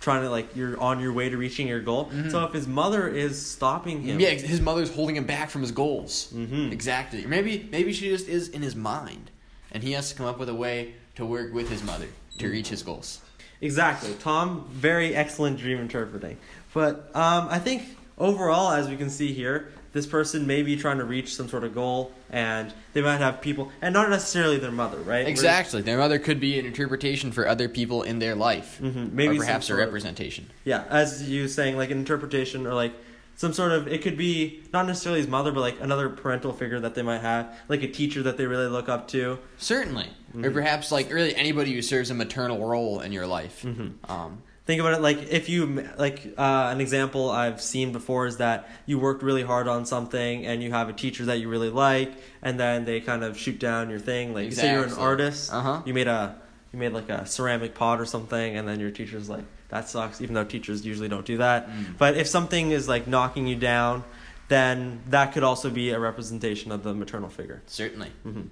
trying 0.00 0.22
to 0.22 0.30
like 0.30 0.54
you're 0.54 0.78
on 0.80 1.00
your 1.00 1.12
way 1.12 1.28
to 1.28 1.36
reaching 1.36 1.66
your 1.66 1.80
goal. 1.80 2.06
Mm-hmm. 2.06 2.30
So 2.30 2.44
if 2.44 2.52
his 2.52 2.66
mother 2.66 3.08
is 3.08 3.44
stopping 3.44 4.02
him, 4.02 4.20
yeah, 4.20 4.30
his 4.30 4.60
mother's 4.60 4.94
holding 4.94 5.16
him 5.16 5.24
back 5.24 5.50
from 5.50 5.62
his 5.62 5.72
goals. 5.72 6.32
Mm-hmm. 6.34 6.72
Exactly. 6.72 7.24
Or 7.24 7.28
maybe 7.28 7.68
maybe 7.70 7.92
she 7.92 8.08
just 8.08 8.28
is 8.28 8.48
in 8.48 8.62
his 8.62 8.76
mind, 8.76 9.30
and 9.72 9.82
he 9.82 9.92
has 9.92 10.10
to 10.10 10.14
come 10.14 10.26
up 10.26 10.38
with 10.38 10.48
a 10.48 10.54
way 10.54 10.94
to 11.16 11.24
work 11.24 11.52
with 11.52 11.68
his 11.68 11.82
mother 11.82 12.06
to 12.38 12.44
mm-hmm. 12.44 12.52
reach 12.52 12.68
his 12.68 12.82
goals. 12.82 13.20
Exactly, 13.60 14.14
Tom. 14.20 14.68
Very 14.70 15.14
excellent 15.16 15.58
dream 15.58 15.78
interpreting. 15.78 16.36
But 16.72 17.10
um, 17.14 17.48
I 17.50 17.58
think 17.58 17.82
overall, 18.16 18.70
as 18.70 18.88
we 18.88 18.96
can 18.96 19.10
see 19.10 19.32
here, 19.32 19.72
this 19.92 20.06
person 20.06 20.46
may 20.46 20.62
be 20.62 20.76
trying 20.76 20.98
to 20.98 21.04
reach 21.04 21.34
some 21.34 21.48
sort 21.48 21.64
of 21.64 21.74
goal 21.74 22.12
and 22.30 22.72
they 22.92 23.02
might 23.02 23.18
have 23.18 23.40
people 23.40 23.70
and 23.80 23.92
not 23.92 24.10
necessarily 24.10 24.58
their 24.58 24.72
mother 24.72 24.98
right 24.98 25.26
exactly 25.26 25.82
their 25.82 25.98
mother 25.98 26.18
could 26.18 26.40
be 26.40 26.58
an 26.58 26.66
interpretation 26.66 27.32
for 27.32 27.46
other 27.48 27.68
people 27.68 28.02
in 28.02 28.18
their 28.18 28.34
life 28.34 28.78
mm-hmm. 28.82 29.14
maybe 29.14 29.36
or 29.36 29.40
perhaps 29.40 29.70
a 29.70 29.74
representation 29.74 30.44
of, 30.44 30.50
yeah 30.64 30.84
as 30.90 31.28
you 31.28 31.48
saying 31.48 31.76
like 31.76 31.90
an 31.90 31.98
interpretation 31.98 32.66
or 32.66 32.74
like 32.74 32.92
some 33.36 33.52
sort 33.52 33.72
of 33.72 33.88
it 33.88 34.02
could 34.02 34.18
be 34.18 34.60
not 34.72 34.86
necessarily 34.86 35.20
his 35.20 35.28
mother 35.28 35.52
but 35.52 35.60
like 35.60 35.80
another 35.80 36.08
parental 36.08 36.52
figure 36.52 36.80
that 36.80 36.94
they 36.94 37.02
might 37.02 37.20
have 37.20 37.56
like 37.68 37.82
a 37.82 37.88
teacher 37.88 38.22
that 38.22 38.36
they 38.36 38.46
really 38.46 38.68
look 38.68 38.88
up 38.88 39.08
to 39.08 39.38
certainly 39.56 40.08
mm-hmm. 40.30 40.44
or 40.44 40.50
perhaps 40.50 40.92
like 40.92 41.10
really 41.12 41.34
anybody 41.34 41.72
who 41.72 41.80
serves 41.80 42.10
a 42.10 42.14
maternal 42.14 42.66
role 42.66 43.00
in 43.00 43.12
your 43.12 43.26
life 43.26 43.62
mm-hmm. 43.62 44.10
um, 44.10 44.42
think 44.68 44.82
about 44.82 44.92
it 44.92 45.00
like 45.00 45.32
if 45.32 45.48
you 45.48 45.88
like 45.96 46.34
uh, 46.36 46.68
an 46.70 46.82
example 46.82 47.30
I've 47.30 47.58
seen 47.58 47.90
before 47.90 48.26
is 48.26 48.36
that 48.36 48.68
you 48.84 48.98
worked 48.98 49.22
really 49.22 49.42
hard 49.42 49.66
on 49.66 49.86
something 49.86 50.44
and 50.44 50.62
you 50.62 50.70
have 50.72 50.90
a 50.90 50.92
teacher 50.92 51.24
that 51.24 51.38
you 51.38 51.48
really 51.48 51.70
like 51.70 52.12
and 52.42 52.60
then 52.60 52.84
they 52.84 53.00
kind 53.00 53.24
of 53.24 53.38
shoot 53.38 53.58
down 53.58 53.88
your 53.88 53.98
thing 53.98 54.34
like 54.34 54.44
exactly. 54.44 54.68
say 54.68 54.74
you're 54.74 54.84
an 54.84 54.92
artist 55.02 55.50
uh-huh. 55.54 55.80
you 55.86 55.94
made 55.94 56.06
a 56.06 56.36
you 56.74 56.78
made 56.78 56.92
like 56.92 57.08
a 57.08 57.24
ceramic 57.24 57.74
pot 57.74 57.98
or 57.98 58.04
something 58.04 58.58
and 58.58 58.68
then 58.68 58.78
your 58.78 58.90
teacher's 58.90 59.30
like 59.30 59.44
that 59.70 59.88
sucks 59.88 60.20
even 60.20 60.34
though 60.34 60.44
teachers 60.44 60.84
usually 60.84 61.08
don't 61.08 61.24
do 61.24 61.38
that 61.38 61.70
mm. 61.70 61.96
but 61.96 62.18
if 62.18 62.26
something 62.26 62.70
is 62.70 62.86
like 62.86 63.06
knocking 63.06 63.46
you 63.46 63.56
down 63.56 64.04
then 64.48 65.00
that 65.08 65.32
could 65.32 65.44
also 65.44 65.70
be 65.70 65.92
a 65.92 65.98
representation 65.98 66.70
of 66.72 66.82
the 66.82 66.92
maternal 66.92 67.30
figure 67.30 67.62
certainly 67.66 68.12
mm-hmm. 68.22 68.42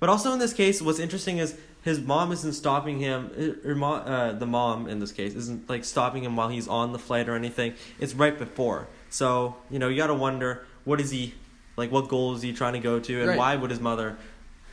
but 0.00 0.10
also 0.10 0.34
in 0.34 0.38
this 0.38 0.52
case 0.52 0.82
what's 0.82 0.98
interesting 0.98 1.38
is 1.38 1.56
his 1.82 2.00
mom 2.00 2.32
isn't 2.32 2.54
stopping 2.54 2.98
him. 2.98 3.60
Or 3.64 3.74
uh, 3.84 4.32
the 4.32 4.46
mom 4.46 4.88
in 4.88 5.00
this 5.00 5.12
case 5.12 5.34
isn't 5.34 5.68
like 5.68 5.84
stopping 5.84 6.24
him 6.24 6.36
while 6.36 6.48
he's 6.48 6.68
on 6.68 6.92
the 6.92 6.98
flight 6.98 7.28
or 7.28 7.34
anything. 7.34 7.74
It's 8.00 8.14
right 8.14 8.36
before. 8.38 8.88
So 9.10 9.56
you 9.70 9.78
know 9.78 9.88
you 9.88 9.96
got 9.96 10.06
to 10.06 10.14
wonder 10.14 10.64
what 10.84 11.00
is 11.00 11.10
he 11.10 11.34
like? 11.76 11.90
What 11.90 12.08
goal 12.08 12.34
is 12.34 12.42
he 12.42 12.52
trying 12.52 12.74
to 12.74 12.78
go 12.78 12.98
to, 13.00 13.20
and 13.20 13.28
right. 13.28 13.38
why 13.38 13.56
would 13.56 13.70
his 13.70 13.80
mother 13.80 14.16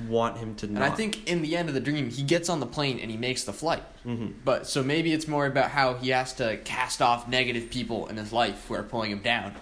want 0.07 0.37
him 0.37 0.55
to? 0.55 0.67
Not? 0.67 0.83
And 0.83 0.93
I 0.93 0.95
think 0.95 1.27
in 1.27 1.41
the 1.41 1.57
end 1.57 1.67
of 1.67 1.75
the 1.75 1.81
dream, 1.81 2.09
he 2.09 2.23
gets 2.23 2.47
on 2.47 2.59
the 2.59 2.65
plane 2.65 2.99
and 2.99 3.09
he 3.11 3.17
makes 3.17 3.43
the 3.43 3.53
flight. 3.53 3.83
Mm-hmm. 4.05 4.39
But 4.45 4.67
so 4.67 4.83
maybe 4.83 5.11
it's 5.11 5.27
more 5.27 5.45
about 5.45 5.71
how 5.71 5.95
he 5.95 6.09
has 6.09 6.33
to 6.33 6.57
cast 6.57 7.01
off 7.01 7.27
negative 7.27 7.69
people 7.69 8.07
in 8.07 8.17
his 8.17 8.31
life 8.31 8.67
who 8.67 8.75
are 8.75 8.83
pulling 8.83 9.11
him 9.11 9.19
down. 9.19 9.55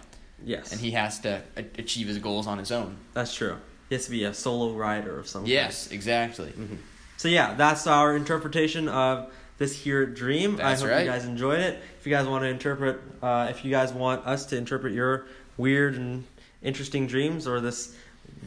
Yes, 0.44 0.72
and 0.72 0.80
he 0.80 0.92
has 0.92 1.20
to 1.22 1.42
a- 1.56 1.66
achieve 1.80 2.08
his 2.08 2.20
goals 2.20 2.46
on 2.46 2.58
his 2.60 2.72
own. 2.72 2.98
That's 3.14 3.34
true. 3.34 3.58
He 3.90 3.96
has 3.96 4.06
to 4.06 4.12
be 4.12 4.26
a 4.26 4.34
solo 4.34 4.74
rider 4.74 5.18
of 5.18 5.28
some. 5.28 5.46
Yes, 5.46 5.86
kind. 5.88 5.96
exactly. 5.96 6.50
Mm-hmm. 6.50 6.76
So 7.18 7.28
yeah, 7.28 7.56
that's 7.56 7.88
our 7.88 8.16
interpretation 8.16 8.88
of 8.88 9.32
this 9.58 9.76
here 9.76 10.06
dream. 10.06 10.58
That's 10.58 10.82
I 10.82 10.86
hope 10.86 10.94
right. 10.94 11.06
you 11.06 11.12
guys 11.12 11.26
enjoyed 11.26 11.60
it. 11.60 11.82
If 12.00 12.06
you 12.06 12.12
guys 12.12 12.28
want 12.28 12.44
to 12.44 12.48
interpret, 12.48 13.02
uh, 13.22 13.48
if 13.50 13.66
you 13.66 13.72
guys 13.72 13.92
want 13.92 14.26
us 14.26 14.46
to 14.48 14.58
interpret 14.58 14.94
your 14.94 15.26
weird 15.58 15.96
and 15.96 16.26
interesting 16.62 17.08
dreams, 17.08 17.48
or 17.48 17.60
this 17.60 17.96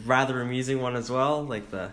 rather 0.07 0.41
amusing 0.41 0.81
one 0.81 0.95
as 0.95 1.11
well, 1.11 1.43
like 1.43 1.71
the 1.71 1.91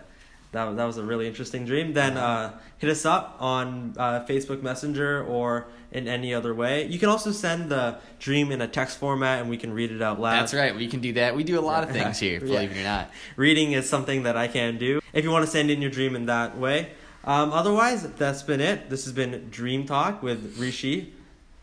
that 0.52 0.76
that 0.76 0.84
was 0.84 0.96
a 0.96 1.02
really 1.04 1.26
interesting 1.26 1.64
dream, 1.66 1.92
then 1.92 2.16
uh, 2.16 2.58
hit 2.78 2.88
us 2.90 3.04
up 3.04 3.36
on 3.40 3.94
uh, 3.98 4.24
Facebook 4.24 4.62
Messenger 4.62 5.24
or 5.24 5.66
in 5.92 6.06
any 6.08 6.32
other 6.34 6.54
way. 6.54 6.86
You 6.86 6.98
can 6.98 7.08
also 7.08 7.32
send 7.32 7.70
the 7.70 7.98
dream 8.18 8.50
in 8.52 8.60
a 8.60 8.68
text 8.68 8.98
format, 8.98 9.40
and 9.40 9.50
we 9.50 9.56
can 9.56 9.72
read 9.72 9.90
it 9.90 10.02
out 10.02 10.20
loud. 10.20 10.40
That's 10.40 10.54
right. 10.54 10.74
We 10.74 10.86
can 10.88 11.00
do 11.00 11.12
that. 11.14 11.34
We 11.36 11.44
do 11.44 11.58
a 11.58 11.62
lot 11.62 11.82
of 11.84 11.90
things 11.90 12.18
here, 12.18 12.34
Yeah. 12.44 12.54
believe 12.54 12.72
it 12.72 12.80
or 12.80 12.84
not. 12.84 13.10
reading 13.36 13.72
is 13.72 13.88
something 13.88 14.22
that 14.24 14.36
I 14.36 14.48
can 14.48 14.78
do. 14.78 15.00
If 15.12 15.24
you 15.24 15.30
want 15.30 15.44
to 15.44 15.50
send 15.50 15.70
in 15.70 15.80
your 15.82 15.90
dream 15.90 16.14
in 16.16 16.26
that 16.26 16.56
way. 16.58 16.90
Um, 17.24 17.52
otherwise, 17.52 18.08
that's 18.12 18.42
been 18.42 18.60
it. 18.60 18.88
This 18.88 19.04
has 19.04 19.12
been 19.12 19.48
Dream 19.50 19.84
Talk 19.86 20.22
with 20.22 20.56
Rishi. 20.58 21.12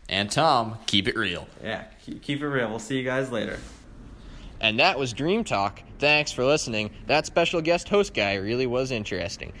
And 0.08 0.30
Tom, 0.30 0.78
keep 0.86 1.08
it 1.08 1.16
real. 1.16 1.48
Yeah, 1.62 1.84
keep 2.22 2.40
it 2.40 2.46
real. 2.46 2.68
We'll 2.68 2.78
see 2.78 2.96
you 2.98 3.02
guys 3.04 3.32
later. 3.32 3.58
And 4.60 4.78
that 4.80 4.98
was 4.98 5.12
Dream 5.12 5.44
Talk. 5.44 5.82
Thanks 5.98 6.32
for 6.32 6.44
listening. 6.44 6.90
That 7.06 7.26
special 7.26 7.60
guest 7.60 7.88
host 7.88 8.14
guy 8.14 8.34
really 8.34 8.66
was 8.66 8.90
interesting. 8.90 9.52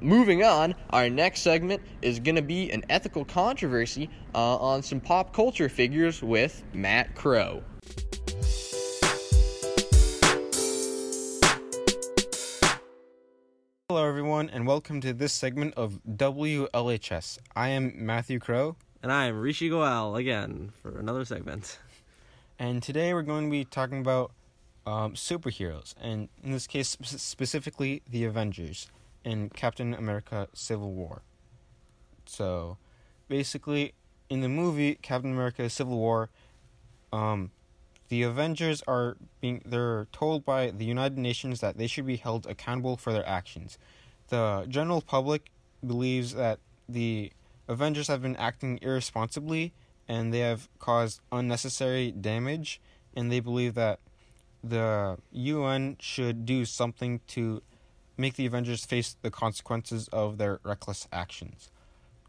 Moving 0.00 0.42
on, 0.42 0.74
our 0.90 1.08
next 1.10 1.42
segment 1.42 1.82
is 2.02 2.18
going 2.18 2.36
to 2.36 2.42
be 2.42 2.70
an 2.70 2.84
ethical 2.88 3.24
controversy 3.24 4.08
uh, 4.34 4.56
on 4.56 4.82
some 4.82 5.00
pop 5.00 5.32
culture 5.34 5.68
figures 5.68 6.22
with 6.22 6.64
Matt 6.72 7.14
Crow. 7.14 7.62
Hello, 13.88 14.06
everyone, 14.06 14.48
and 14.50 14.66
welcome 14.66 15.00
to 15.00 15.12
this 15.12 15.32
segment 15.32 15.74
of 15.74 15.98
WLHS. 16.08 17.38
I 17.56 17.70
am 17.70 17.92
Matthew 17.96 18.38
Crow, 18.38 18.76
And 19.02 19.10
I 19.10 19.26
am 19.26 19.40
Rishi 19.40 19.68
Goel 19.68 20.14
again 20.14 20.70
for 20.80 20.98
another 20.98 21.24
segment. 21.24 21.78
and 22.58 22.82
today 22.82 23.12
we're 23.12 23.22
going 23.22 23.46
to 23.46 23.50
be 23.50 23.64
talking 23.64 23.98
about 24.00 24.30
um, 24.86 25.14
superheroes, 25.14 25.94
and 26.00 26.28
in 26.42 26.52
this 26.52 26.66
case, 26.66 26.96
specifically 27.02 28.02
the 28.08 28.24
Avengers 28.24 28.88
in 29.24 29.50
Captain 29.50 29.94
America 29.94 30.48
Civil 30.54 30.92
War. 30.92 31.22
So, 32.26 32.78
basically, 33.28 33.92
in 34.28 34.40
the 34.40 34.48
movie 34.48 34.94
Captain 34.96 35.32
America 35.32 35.68
Civil 35.68 35.98
War, 35.98 36.30
um, 37.12 37.50
the 38.08 38.22
Avengers 38.22 38.82
are 38.88 39.16
being 39.40 39.62
they're 39.64 40.06
told 40.12 40.44
by 40.44 40.70
the 40.70 40.84
United 40.84 41.18
Nations 41.18 41.60
that 41.60 41.78
they 41.78 41.86
should 41.86 42.06
be 42.06 42.16
held 42.16 42.46
accountable 42.46 42.96
for 42.96 43.12
their 43.12 43.26
actions. 43.26 43.78
The 44.28 44.66
general 44.68 45.00
public 45.00 45.50
believes 45.86 46.34
that 46.34 46.58
the 46.88 47.32
Avengers 47.68 48.08
have 48.08 48.22
been 48.22 48.36
acting 48.36 48.78
irresponsibly 48.82 49.72
and 50.08 50.34
they 50.34 50.40
have 50.40 50.68
caused 50.78 51.20
unnecessary 51.30 52.10
damage 52.10 52.80
and 53.14 53.30
they 53.30 53.40
believe 53.40 53.74
that 53.74 54.00
the 54.62 55.18
UN 55.32 55.96
should 56.00 56.44
do 56.44 56.64
something 56.64 57.20
to 57.28 57.62
make 58.16 58.34
the 58.34 58.46
Avengers 58.46 58.84
face 58.84 59.16
the 59.22 59.30
consequences 59.30 60.08
of 60.12 60.38
their 60.38 60.60
reckless 60.62 61.08
actions. 61.12 61.70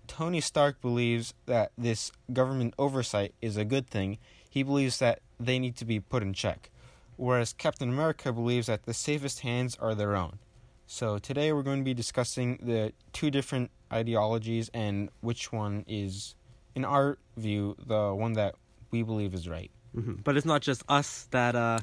Tony 0.08 0.42
Stark 0.42 0.82
believes 0.82 1.34
that 1.46 1.72
this 1.78 2.12
government 2.34 2.74
oversight 2.78 3.34
is 3.42 3.58
a 3.58 3.66
good 3.66 3.90
thing. 3.90 4.18
He 4.50 4.64
believes 4.64 5.00
that 5.00 5.20
they 5.40 5.60
need 5.60 5.76
to 5.78 5.86
be 5.86 6.00
put 6.00 6.24
in 6.24 6.34
check. 6.34 6.70
Whereas 7.18 7.54
Captain 7.54 7.90
America 7.90 8.34
believes 8.34 8.68
that 8.68 8.84
the 8.84 8.94
safest 8.94 9.42
hands 9.42 9.78
are 9.80 9.94
their 9.94 10.16
own. 10.16 10.40
So 10.88 11.20
today 11.20 11.54
we're 11.54 11.64
going 11.64 11.80
to 11.80 11.86
be 11.86 11.94
discussing 11.94 12.58
the 12.62 12.94
two 13.14 13.32
different 13.32 13.72
ideologies 13.94 14.70
and 14.74 15.10
which 15.22 15.52
one 15.52 15.86
is, 15.88 16.36
in 16.76 16.84
our 16.84 17.18
view, 17.38 17.76
the 17.86 18.14
one 18.14 18.34
that 18.34 18.56
we 18.92 19.04
believe 19.04 19.34
is 19.34 19.48
right. 19.48 19.72
hmm 19.94 20.14
But 20.24 20.36
it's 20.36 20.46
not 20.46 20.62
just 20.62 20.84
us 20.90 21.28
that 21.32 21.56
uh, 21.56 21.80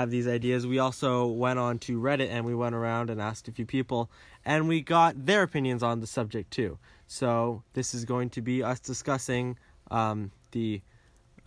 have 0.00 0.10
these 0.10 0.28
ideas. 0.28 0.66
We 0.66 0.78
also 0.78 1.26
went 1.26 1.58
on 1.58 1.78
to 1.80 1.98
Reddit 1.98 2.30
and 2.30 2.44
we 2.44 2.54
went 2.54 2.74
around 2.74 3.10
and 3.10 3.20
asked 3.20 3.48
a 3.48 3.52
few 3.52 3.66
people, 3.66 4.10
and 4.44 4.68
we 4.68 4.80
got 4.80 5.26
their 5.26 5.42
opinions 5.42 5.82
on 5.82 6.00
the 6.00 6.06
subject 6.06 6.50
too. 6.50 6.78
So 7.06 7.62
this 7.72 7.94
is 7.94 8.04
going 8.04 8.30
to 8.30 8.42
be 8.42 8.62
us 8.62 8.80
discussing 8.80 9.58
um, 9.90 10.30
the 10.52 10.82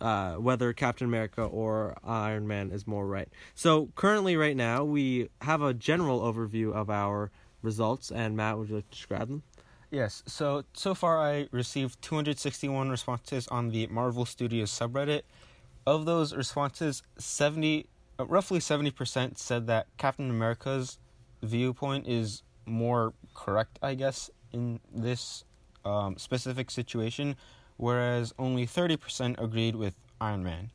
uh, 0.00 0.34
whether 0.36 0.72
Captain 0.72 1.06
America 1.06 1.42
or 1.42 1.94
Iron 2.02 2.46
Man 2.46 2.70
is 2.70 2.86
more 2.86 3.06
right. 3.06 3.28
So 3.54 3.90
currently, 3.96 4.34
right 4.34 4.56
now, 4.56 4.82
we 4.82 5.28
have 5.42 5.60
a 5.60 5.74
general 5.74 6.20
overview 6.20 6.72
of 6.72 6.88
our 6.88 7.30
results, 7.60 8.10
and 8.10 8.34
Matt, 8.34 8.56
would 8.56 8.70
you 8.70 8.76
like 8.76 8.90
to 8.90 8.96
describe 8.96 9.28
them? 9.28 9.42
Yes, 9.90 10.22
so 10.26 10.64
so 10.72 10.94
far 10.94 11.18
I 11.18 11.48
received 11.50 12.00
261 12.00 12.88
responses 12.88 13.46
on 13.48 13.70
the 13.70 13.88
Marvel 13.88 14.24
Studios 14.24 14.70
subreddit. 14.70 15.22
Of 15.86 16.04
those 16.04 16.34
responses, 16.34 17.02
70 17.18 17.80
uh, 17.80 17.99
roughly 18.28 18.58
70% 18.58 19.38
said 19.38 19.66
that 19.68 19.86
Captain 19.96 20.30
America's 20.30 20.98
viewpoint 21.42 22.06
is 22.06 22.42
more 22.66 23.14
correct, 23.34 23.78
I 23.82 23.94
guess, 23.94 24.30
in 24.52 24.80
this 24.92 25.44
um, 25.84 26.16
specific 26.18 26.70
situation, 26.70 27.36
whereas 27.76 28.34
only 28.38 28.66
30% 28.66 29.40
agreed 29.42 29.76
with 29.76 29.94
Iron 30.20 30.42
Man. 30.42 30.70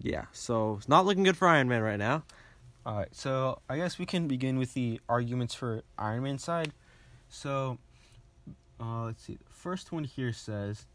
Yeah, 0.00 0.24
so 0.32 0.76
it's 0.78 0.88
not 0.88 1.06
looking 1.06 1.22
good 1.22 1.36
for 1.36 1.48
Iron 1.48 1.68
Man 1.68 1.82
right 1.82 1.98
now. 1.98 2.24
Alright, 2.84 3.14
so 3.14 3.60
I 3.68 3.76
guess 3.76 3.98
we 3.98 4.06
can 4.06 4.26
begin 4.26 4.58
with 4.58 4.74
the 4.74 5.00
arguments 5.08 5.54
for 5.54 5.82
Iron 5.98 6.24
Man 6.24 6.38
side. 6.38 6.72
So, 7.28 7.78
uh, 8.80 9.04
let's 9.04 9.22
see. 9.22 9.34
The 9.34 9.52
first 9.52 9.92
one 9.92 10.04
here 10.04 10.32
says 10.32 10.86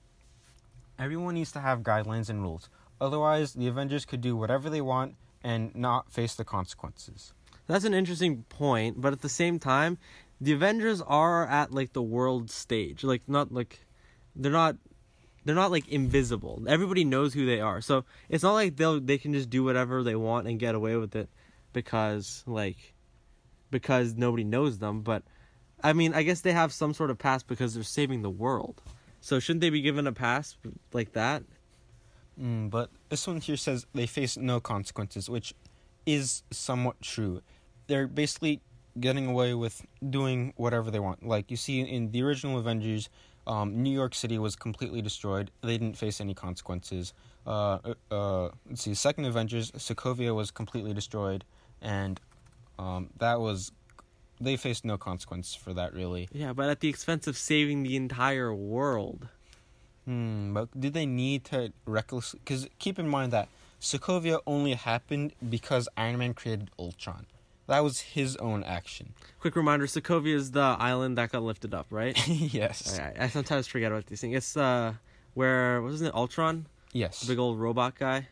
everyone 0.99 1.35
needs 1.35 1.51
to 1.53 1.59
have 1.59 1.81
guidelines 1.81 2.29
and 2.29 2.41
rules. 2.41 2.69
Otherwise, 2.99 3.53
the 3.53 3.67
Avengers 3.67 4.05
could 4.05 4.21
do 4.21 4.35
whatever 4.35 4.69
they 4.69 4.81
want 4.81 5.15
and 5.43 5.75
not 5.75 6.11
face 6.11 6.35
the 6.35 6.45
consequences. 6.45 7.33
That's 7.67 7.85
an 7.85 7.93
interesting 7.93 8.43
point, 8.49 9.01
but 9.01 9.13
at 9.13 9.21
the 9.21 9.29
same 9.29 9.59
time, 9.59 9.97
the 10.39 10.53
Avengers 10.53 11.01
are 11.01 11.47
at 11.47 11.71
like 11.71 11.93
the 11.93 12.01
world 12.01 12.49
stage. 12.49 13.03
Like 13.03 13.21
not 13.27 13.53
like 13.53 13.79
they're 14.35 14.51
not 14.51 14.77
they're 15.43 15.55
not 15.55 15.71
like 15.71 15.87
invisible. 15.87 16.63
Everybody 16.67 17.03
knows 17.03 17.33
who 17.33 17.45
they 17.45 17.59
are. 17.59 17.81
So 17.81 18.05
it's 18.29 18.43
not 18.43 18.53
like 18.53 18.75
they'll 18.75 18.99
they 18.99 19.17
can 19.17 19.33
just 19.33 19.49
do 19.49 19.63
whatever 19.63 20.03
they 20.03 20.15
want 20.15 20.47
and 20.47 20.59
get 20.59 20.75
away 20.75 20.95
with 20.95 21.15
it 21.15 21.29
because 21.73 22.43
like 22.45 22.93
because 23.71 24.15
nobody 24.15 24.43
knows 24.43 24.79
them, 24.79 25.01
but 25.01 25.23
I 25.83 25.93
mean, 25.93 26.13
I 26.13 26.23
guess 26.23 26.41
they 26.41 26.53
have 26.53 26.73
some 26.73 26.93
sort 26.93 27.11
of 27.11 27.17
pass 27.17 27.43
because 27.43 27.73
they're 27.73 27.83
saving 27.83 28.21
the 28.21 28.29
world. 28.29 28.81
So 29.21 29.39
shouldn't 29.39 29.61
they 29.61 29.69
be 29.69 29.81
given 29.81 30.07
a 30.07 30.13
pass 30.13 30.57
like 30.93 31.13
that? 31.13 31.43
Mm, 32.41 32.69
but 32.69 32.89
this 33.09 33.25
one 33.27 33.41
here 33.41 33.57
says 33.57 33.85
they 33.93 34.05
face 34.05 34.37
no 34.37 34.59
consequences, 34.59 35.29
which 35.29 35.53
is 36.05 36.43
somewhat 36.51 37.01
true. 37.01 37.41
They're 37.87 38.07
basically 38.07 38.61
getting 38.99 39.27
away 39.27 39.53
with 39.53 39.85
doing 40.09 40.53
whatever 40.55 40.91
they 40.91 40.99
want. 40.99 41.25
Like 41.25 41.51
you 41.51 41.57
see 41.57 41.81
in 41.81 42.11
the 42.11 42.23
original 42.23 42.57
Avengers, 42.57 43.09
um, 43.45 43.81
New 43.81 43.91
York 43.91 44.13
City 44.13 44.37
was 44.37 44.55
completely 44.55 45.01
destroyed. 45.01 45.51
They 45.61 45.77
didn't 45.77 45.97
face 45.97 46.19
any 46.19 46.33
consequences. 46.33 47.13
Uh, 47.45 47.79
uh, 48.11 48.49
let's 48.67 48.83
see, 48.83 48.93
second 48.93 49.25
Avengers, 49.25 49.71
Sokovia 49.71 50.35
was 50.35 50.51
completely 50.51 50.93
destroyed, 50.93 51.45
and 51.81 52.19
um, 52.77 53.09
that 53.19 53.39
was 53.39 53.71
they 54.39 54.55
faced 54.55 54.85
no 54.85 54.97
consequence 54.97 55.55
for 55.55 55.73
that 55.73 55.93
really. 55.93 56.27
Yeah, 56.31 56.53
but 56.53 56.69
at 56.69 56.81
the 56.81 56.89
expense 56.89 57.25
of 57.25 57.37
saving 57.37 57.83
the 57.83 57.95
entire 57.95 58.53
world. 58.53 59.29
Hmm, 60.07 60.53
but 60.53 60.69
did 60.79 60.93
they 60.93 61.05
need 61.05 61.43
to 61.45 61.73
recklessly? 61.85 62.39
Because 62.43 62.67
keep 62.79 62.97
in 62.97 63.09
mind 63.09 63.33
that 63.33 63.49
Sokovia 63.81 64.39
only 64.47 64.73
happened 64.73 65.33
because 65.49 65.89
Iron 65.97 66.17
Man 66.19 66.33
created 66.33 66.71
Ultron. 66.79 67.25
That 67.67 67.83
was 67.83 67.99
his 67.99 68.37
own 68.37 68.63
action. 68.63 69.13
Quick 69.41 69.57
reminder: 69.57 69.85
Sokovia 69.85 70.33
is 70.35 70.51
the 70.51 70.61
island 70.79 71.17
that 71.17 71.33
got 71.33 71.43
lifted 71.43 71.73
up, 71.73 71.87
right? 71.89 72.17
yes. 72.27 72.97
I 73.19 73.27
sometimes 73.27 73.67
forget 73.67 73.91
about 73.91 74.05
these 74.05 74.21
things. 74.21 74.37
It's 74.37 74.55
uh, 74.55 74.93
where 75.33 75.81
wasn't 75.81 76.07
it 76.09 76.15
Ultron, 76.15 76.67
Yes. 76.93 77.19
the 77.21 77.27
big 77.27 77.39
old 77.39 77.59
robot 77.59 77.95
guy? 77.99 78.29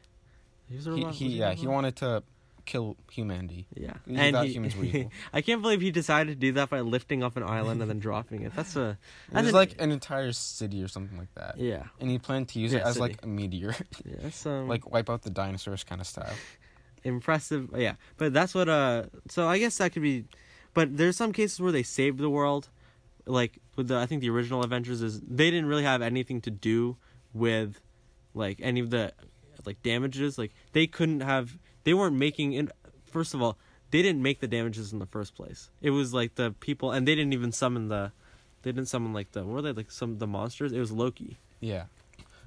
He 0.69 0.77
was 0.77 0.87
a 0.87 0.91
robot. 0.91 1.13
he 1.15 1.25
was 1.25 1.33
a 1.33 1.37
yeah 1.37 1.53
he 1.53 1.65
robot? 1.65 1.73
wanted 1.75 1.95
to 1.97 2.23
kill 2.65 2.97
humanity. 3.11 3.67
Yeah, 3.75 3.93
and 4.07 4.35
he, 4.37 4.53
humans 4.53 4.75
were 4.77 4.83
evil. 4.85 5.11
I 5.33 5.41
can't 5.41 5.61
believe 5.61 5.81
he 5.81 5.91
decided 5.91 6.31
to 6.31 6.35
do 6.35 6.51
that 6.53 6.69
by 6.69 6.81
lifting 6.81 7.23
up 7.23 7.37
an 7.37 7.43
island 7.43 7.81
and 7.81 7.89
then 7.89 7.99
dropping 7.99 8.41
it. 8.43 8.53
That's 8.55 8.75
a 8.75 8.97
It 9.31 9.35
was 9.35 9.47
an- 9.49 9.53
like 9.53 9.81
an 9.81 9.91
entire 9.91 10.31
city 10.31 10.81
or 10.83 10.87
something 10.87 11.17
like 11.17 11.33
that. 11.35 11.57
yeah, 11.57 11.83
And 11.99 12.09
he 12.09 12.17
planned 12.19 12.49
to 12.49 12.59
use 12.59 12.73
Yeah, 12.73 12.79
it 12.79 12.85
as 12.85 12.93
city. 12.95 13.01
like 13.01 13.23
a 13.23 13.27
meteor, 13.27 13.75
yeah, 14.05 14.15
that's 14.21 14.45
um, 14.45 14.67
like 14.67 14.89
wipe 14.91 15.09
out 15.09 15.21
the 15.23 15.29
dinosaurs 15.29 15.83
kind 15.83 16.01
of 16.01 16.07
style. 16.07 16.33
impressive. 17.03 17.69
Yeah, 17.75 17.95
but 18.17 18.33
that's 18.33 18.53
what 18.55 18.69
uh. 18.69 19.03
So 19.29 19.47
I 19.47 19.59
guess 19.59 19.77
that 19.77 19.93
could 19.93 20.01
be, 20.01 20.25
but 20.73 20.97
there's 20.97 21.17
some 21.17 21.31
cases 21.33 21.59
where 21.59 21.71
they 21.71 21.83
saved 21.83 22.19
the 22.19 22.29
world, 22.29 22.69
like 23.25 23.59
with 23.75 23.87
the 23.87 23.97
I 23.97 24.05
think 24.05 24.21
the 24.21 24.29
original 24.29 24.63
Avengers 24.63 25.01
is 25.01 25.21
they 25.21 25.49
didn't 25.51 25.67
really 25.67 25.83
have 25.83 26.01
anything 26.01 26.41
to 26.41 26.51
do 26.51 26.97
with, 27.33 27.81
like 28.33 28.59
any 28.61 28.79
of 28.79 28.89
the, 28.89 29.13
like 29.65 29.81
damages. 29.83 30.37
Like 30.37 30.51
they 30.73 30.87
couldn't 30.87 31.21
have. 31.21 31.57
They 31.85 31.93
weren't 31.93 32.17
making. 32.17 32.53
In 32.53 32.69
first 33.05 33.33
of 33.33 33.41
all, 33.41 33.57
they 33.91 34.01
didn't 34.01 34.21
make 34.21 34.41
the 34.41 34.47
damages 34.47 34.91
in 34.91 34.99
the 34.99 35.05
first 35.05 35.35
place. 35.35 35.69
It 35.81 35.91
was 35.91 36.13
like 36.13 36.35
the 36.35 36.51
people, 36.59 36.91
and 36.91 37.07
they 37.07 37.15
didn't 37.15 37.33
even 37.33 37.53
summon 37.53 37.87
the 37.87 38.11
They 38.63 38.71
didn't 38.73 38.89
summon 38.89 39.13
like 39.13 39.31
the 39.31 39.43
what 39.45 39.53
were 39.53 39.61
they 39.61 39.71
like 39.71 39.91
some 39.91 40.17
the 40.17 40.27
monsters? 40.27 40.73
It 40.73 40.79
was 40.79 40.91
Loki. 40.91 41.37
Yeah. 41.61 41.85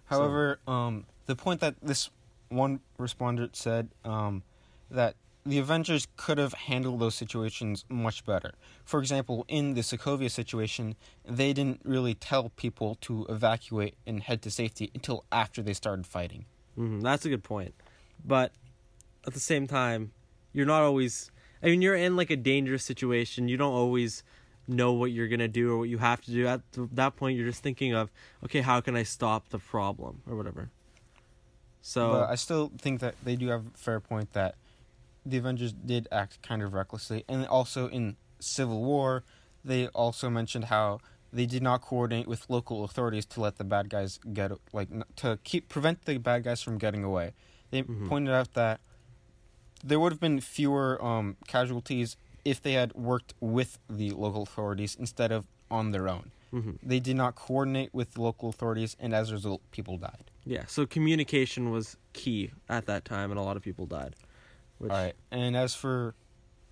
However, 0.06 0.58
um, 0.66 1.06
the 1.26 1.36
point 1.36 1.60
that 1.60 1.76
this 1.82 2.10
one 2.48 2.80
respondent 2.98 3.56
said 3.56 3.88
um, 4.04 4.42
that 4.90 5.14
the 5.44 5.58
Avengers 5.58 6.08
could 6.16 6.38
have 6.38 6.52
handled 6.54 7.00
those 7.00 7.14
situations 7.14 7.84
much 7.88 8.24
better. 8.24 8.52
For 8.84 9.00
example, 9.00 9.44
in 9.48 9.74
the 9.74 9.82
Sokovia 9.82 10.30
situation, 10.30 10.96
they 11.24 11.52
didn't 11.52 11.80
really 11.84 12.14
tell 12.14 12.50
people 12.56 12.96
to 13.02 13.26
evacuate 13.28 13.94
and 14.06 14.22
head 14.22 14.42
to 14.42 14.50
safety 14.50 14.90
until 14.94 15.24
after 15.30 15.62
they 15.62 15.72
started 15.72 16.06
fighting. 16.06 16.44
hmm 16.74 17.00
That's 17.00 17.24
a 17.24 17.28
good 17.28 17.44
point, 17.44 17.74
but 18.24 18.52
at 19.26 19.34
the 19.34 19.40
same 19.40 19.66
time, 19.66 20.12
you're 20.52 20.66
not 20.66 20.82
always. 20.82 21.30
I 21.62 21.66
mean, 21.66 21.82
you're 21.82 21.96
in 21.96 22.16
like 22.16 22.30
a 22.30 22.36
dangerous 22.36 22.84
situation. 22.84 23.48
You 23.48 23.56
don't 23.56 23.72
always 23.72 24.22
know 24.66 24.92
what 24.92 25.10
you're 25.12 25.28
gonna 25.28 25.48
do 25.48 25.72
or 25.72 25.78
what 25.78 25.88
you 25.88 25.98
have 25.98 26.20
to 26.22 26.30
do. 26.30 26.46
At 26.46 26.60
that 26.72 27.16
point, 27.16 27.36
you're 27.36 27.46
just 27.48 27.62
thinking 27.62 27.94
of, 27.94 28.10
okay, 28.44 28.60
how 28.60 28.80
can 28.80 28.94
I 28.96 29.02
stop 29.02 29.48
the 29.48 29.58
problem 29.58 30.22
or 30.28 30.36
whatever. 30.36 30.70
So 31.80 32.10
But 32.12 32.30
I 32.30 32.34
still 32.34 32.70
think 32.78 33.00
that 33.00 33.14
they 33.24 33.36
do 33.36 33.48
have 33.48 33.66
a 33.66 33.78
fair 33.78 34.00
point 34.00 34.32
that 34.34 34.56
the 35.24 35.38
Avengers 35.38 35.72
did 35.72 36.06
act 36.12 36.42
kind 36.42 36.62
of 36.62 36.74
recklessly, 36.74 37.24
and 37.28 37.46
also 37.46 37.88
in 37.88 38.16
Civil 38.40 38.82
War, 38.82 39.24
they 39.64 39.88
also 39.88 40.30
mentioned 40.30 40.66
how 40.66 41.00
they 41.32 41.44
did 41.46 41.62
not 41.62 41.82
coordinate 41.82 42.26
with 42.26 42.48
local 42.48 42.84
authorities 42.84 43.26
to 43.26 43.40
let 43.40 43.56
the 43.56 43.64
bad 43.64 43.90
guys 43.90 44.18
get 44.32 44.52
like 44.72 44.88
to 45.16 45.38
keep 45.44 45.68
prevent 45.68 46.04
the 46.04 46.18
bad 46.18 46.44
guys 46.44 46.62
from 46.62 46.78
getting 46.78 47.04
away. 47.04 47.32
They 47.70 47.82
Mhm. 47.82 48.08
pointed 48.08 48.32
out 48.32 48.54
that 48.54 48.80
there 49.84 49.98
would 50.00 50.12
have 50.12 50.20
been 50.20 50.40
fewer 50.40 51.02
um, 51.04 51.36
casualties 51.46 52.16
if 52.44 52.62
they 52.62 52.72
had 52.72 52.92
worked 52.94 53.34
with 53.40 53.78
the 53.88 54.10
local 54.10 54.42
authorities 54.42 54.96
instead 54.98 55.30
of 55.32 55.46
on 55.70 55.90
their 55.90 56.08
own. 56.08 56.30
mhm. 56.52 56.78
They 56.82 56.98
did 57.00 57.16
not 57.16 57.34
coordinate 57.34 57.92
with 57.92 58.14
the 58.14 58.22
local 58.22 58.48
authorities, 58.48 58.96
and 58.98 59.14
as 59.14 59.30
a 59.30 59.34
result, 59.34 59.60
people 59.70 59.98
died. 59.98 60.30
yeah, 60.44 60.64
so 60.66 60.86
communication 60.86 61.70
was 61.70 61.96
key 62.14 62.50
at 62.68 62.86
that 62.86 63.04
time, 63.04 63.30
and 63.30 63.38
a 63.38 63.42
lot 63.42 63.56
of 63.56 63.62
people 63.62 63.84
died. 63.86 64.16
Which, 64.78 64.90
All 64.92 64.96
right, 64.96 65.14
and 65.30 65.56
as 65.56 65.74
for, 65.74 66.14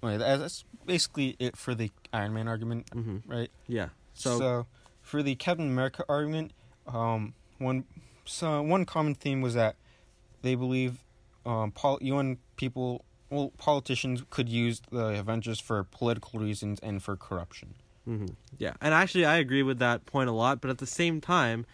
wait, 0.02 0.16
that's 0.18 0.64
basically 0.86 1.36
it 1.38 1.56
for 1.56 1.74
the 1.74 1.90
Iron 2.12 2.32
Man 2.32 2.48
argument, 2.48 2.88
hmm 2.92 3.18
right? 3.26 3.50
Yeah. 3.66 3.88
So, 4.14 4.38
So, 4.38 4.66
for 5.02 5.22
the 5.22 5.34
Captain 5.34 5.68
America 5.68 6.04
argument, 6.08 6.52
um, 6.86 7.34
one 7.58 7.84
so 8.24 8.62
one 8.62 8.84
common 8.86 9.14
theme 9.14 9.40
was 9.42 9.54
that 9.54 9.76
they 10.42 10.54
believe 10.54 11.04
um, 11.46 11.70
pol- 11.70 11.98
UN 12.02 12.38
people, 12.56 13.04
well, 13.30 13.52
politicians 13.56 14.22
could 14.30 14.48
use 14.48 14.82
the 14.90 15.18
Avengers 15.18 15.60
for 15.60 15.84
political 15.84 16.40
reasons 16.40 16.80
and 16.82 17.02
for 17.02 17.16
corruption. 17.16 17.74
hmm 18.04 18.26
Yeah, 18.58 18.74
and 18.80 18.92
actually, 18.92 19.24
I 19.24 19.36
agree 19.36 19.62
with 19.62 19.78
that 19.78 20.04
point 20.06 20.28
a 20.28 20.32
lot. 20.32 20.60
But 20.60 20.70
at 20.70 20.78
the 20.78 20.86
same 20.86 21.20
time, 21.20 21.64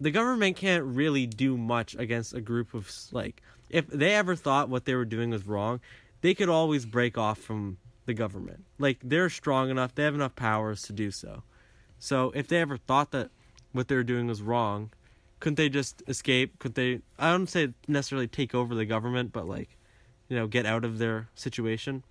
the 0.00 0.10
government 0.10 0.56
can't 0.56 0.84
really 0.84 1.26
do 1.26 1.56
much 1.56 1.94
against 1.96 2.34
a 2.34 2.40
group 2.40 2.74
of 2.74 2.90
like. 3.12 3.42
If 3.68 3.88
they 3.88 4.14
ever 4.14 4.36
thought 4.36 4.68
what 4.68 4.84
they 4.84 4.94
were 4.94 5.04
doing 5.04 5.30
was 5.30 5.44
wrong, 5.44 5.80
they 6.20 6.34
could 6.34 6.48
always 6.48 6.86
break 6.86 7.18
off 7.18 7.38
from 7.38 7.78
the 8.04 8.14
government. 8.14 8.64
Like 8.78 8.98
they're 9.02 9.30
strong 9.30 9.70
enough; 9.70 9.94
they 9.94 10.04
have 10.04 10.14
enough 10.14 10.36
powers 10.36 10.82
to 10.82 10.92
do 10.92 11.10
so. 11.10 11.42
So 11.98 12.30
if 12.34 12.46
they 12.46 12.60
ever 12.60 12.76
thought 12.76 13.10
that 13.10 13.30
what 13.72 13.88
they 13.88 13.96
were 13.96 14.04
doing 14.04 14.26
was 14.26 14.42
wrong, 14.42 14.90
couldn't 15.40 15.56
they 15.56 15.68
just 15.68 16.02
escape? 16.06 16.58
Could 16.58 16.74
they? 16.74 17.00
I 17.18 17.30
don't 17.32 17.48
say 17.48 17.72
necessarily 17.86 18.26
take 18.26 18.54
over 18.54 18.74
the 18.74 18.86
government, 18.86 19.32
but 19.32 19.46
like, 19.46 19.76
you 20.28 20.36
know, 20.36 20.46
get 20.46 20.66
out 20.66 20.84
of 20.84 20.98
their 20.98 21.28
situation. 21.34 22.02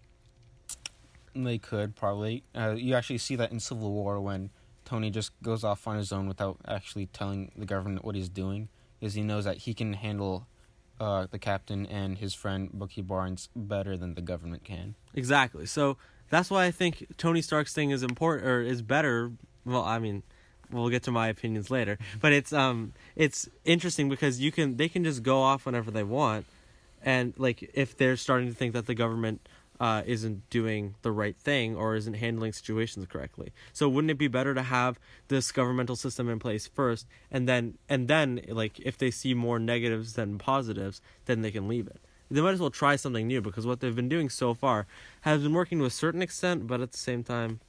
They 1.35 1.57
could 1.57 1.95
probably. 1.95 2.43
Uh, 2.53 2.75
you 2.77 2.95
actually 2.95 3.17
see 3.17 3.35
that 3.35 3.51
in 3.51 3.59
Civil 3.59 3.91
War 3.91 4.21
when 4.21 4.51
Tony 4.85 5.09
just 5.09 5.31
goes 5.41 5.63
off 5.63 5.87
on 5.87 5.97
his 5.97 6.11
own 6.11 6.27
without 6.27 6.57
actually 6.67 7.07
telling 7.07 7.51
the 7.57 7.65
government 7.65 8.05
what 8.05 8.15
he's 8.15 8.29
doing, 8.29 8.69
because 8.99 9.15
he 9.15 9.21
knows 9.21 9.43
that 9.45 9.57
he 9.57 9.73
can 9.73 9.93
handle 9.93 10.47
uh, 10.99 11.27
the 11.29 11.39
captain 11.39 11.85
and 11.87 12.19
his 12.19 12.33
friend 12.33 12.69
Bucky 12.71 13.01
Barnes 13.01 13.49
better 13.55 13.97
than 13.97 14.13
the 14.13 14.21
government 14.21 14.63
can. 14.63 14.95
Exactly. 15.13 15.65
So 15.65 15.97
that's 16.29 16.49
why 16.49 16.65
I 16.65 16.71
think 16.71 17.05
Tony 17.17 17.41
Stark's 17.41 17.73
thing 17.73 17.89
is 17.89 18.03
important 18.03 18.47
or 18.47 18.61
is 18.61 18.81
better. 18.81 19.31
Well, 19.65 19.83
I 19.83 19.99
mean, 19.99 20.23
we'll 20.71 20.89
get 20.89 21.03
to 21.03 21.11
my 21.11 21.27
opinions 21.27 21.69
later, 21.69 21.97
but 22.21 22.33
it's 22.33 22.53
um 22.53 22.93
it's 23.15 23.49
interesting 23.63 24.09
because 24.09 24.39
you 24.39 24.51
can 24.51 24.77
they 24.77 24.89
can 24.89 25.03
just 25.03 25.23
go 25.23 25.41
off 25.41 25.65
whenever 25.65 25.91
they 25.91 26.03
want, 26.03 26.45
and 27.03 27.33
like 27.37 27.69
if 27.73 27.97
they're 27.97 28.17
starting 28.17 28.47
to 28.47 28.53
think 28.53 28.73
that 28.73 28.85
the 28.85 28.95
government 28.95 29.41
uh, 29.79 30.03
isn't 30.05 30.49
doing 30.49 30.95
the 31.01 31.11
right 31.11 31.35
thing 31.37 31.75
or 31.75 31.95
isn't 31.95 32.15
handling 32.15 32.53
situations 32.53 33.05
correctly. 33.09 33.51
So 33.73 33.89
wouldn't 33.89 34.11
it 34.11 34.17
be 34.17 34.27
better 34.27 34.53
to 34.53 34.63
have 34.63 34.99
this 35.27 35.51
governmental 35.51 35.95
system 35.95 36.29
in 36.29 36.39
place 36.39 36.67
first, 36.67 37.05
and 37.31 37.47
then 37.47 37.77
and 37.89 38.07
then 38.07 38.41
like 38.47 38.79
if 38.79 38.97
they 38.97 39.11
see 39.11 39.33
more 39.33 39.59
negatives 39.59 40.13
than 40.13 40.37
positives, 40.37 41.01
then 41.25 41.41
they 41.41 41.51
can 41.51 41.67
leave 41.67 41.87
it. 41.87 41.99
They 42.31 42.41
might 42.41 42.53
as 42.53 42.59
well 42.59 42.71
try 42.71 42.95
something 42.95 43.27
new 43.27 43.39
because 43.39 43.67
what 43.67 43.81
they've 43.81 43.95
been 43.95 44.09
doing 44.09 44.29
so 44.29 44.55
far 44.55 44.87
has 45.21 45.43
been 45.43 45.53
working 45.53 45.77
to 45.79 45.85
a 45.85 45.91
certain 45.91 46.23
extent, 46.23 46.65
but 46.65 46.81
at 46.81 46.91
the 46.91 46.97
same 46.97 47.23
time, 47.23 47.59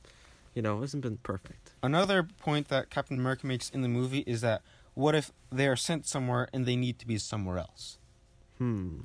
you 0.57 0.63
know, 0.63 0.79
it 0.79 0.81
hasn't 0.81 1.03
been 1.03 1.19
perfect. 1.19 1.75
Another 1.83 2.23
point 2.23 2.69
that 2.69 2.89
Captain 2.89 3.19
America 3.19 3.47
makes 3.47 3.69
in 3.69 3.83
the 3.83 3.89
movie 3.89 4.25
is 4.27 4.41
that 4.41 4.63
what 4.95 5.15
if 5.15 5.31
they 5.53 5.69
are 5.69 5.77
sent 5.77 6.07
somewhere 6.07 6.49
and 6.53 6.65
they 6.65 6.77
need 6.77 6.99
to 6.99 7.07
be 7.07 7.19
somewhere 7.19 7.59
else? 7.59 7.99
Hmm. 8.57 9.01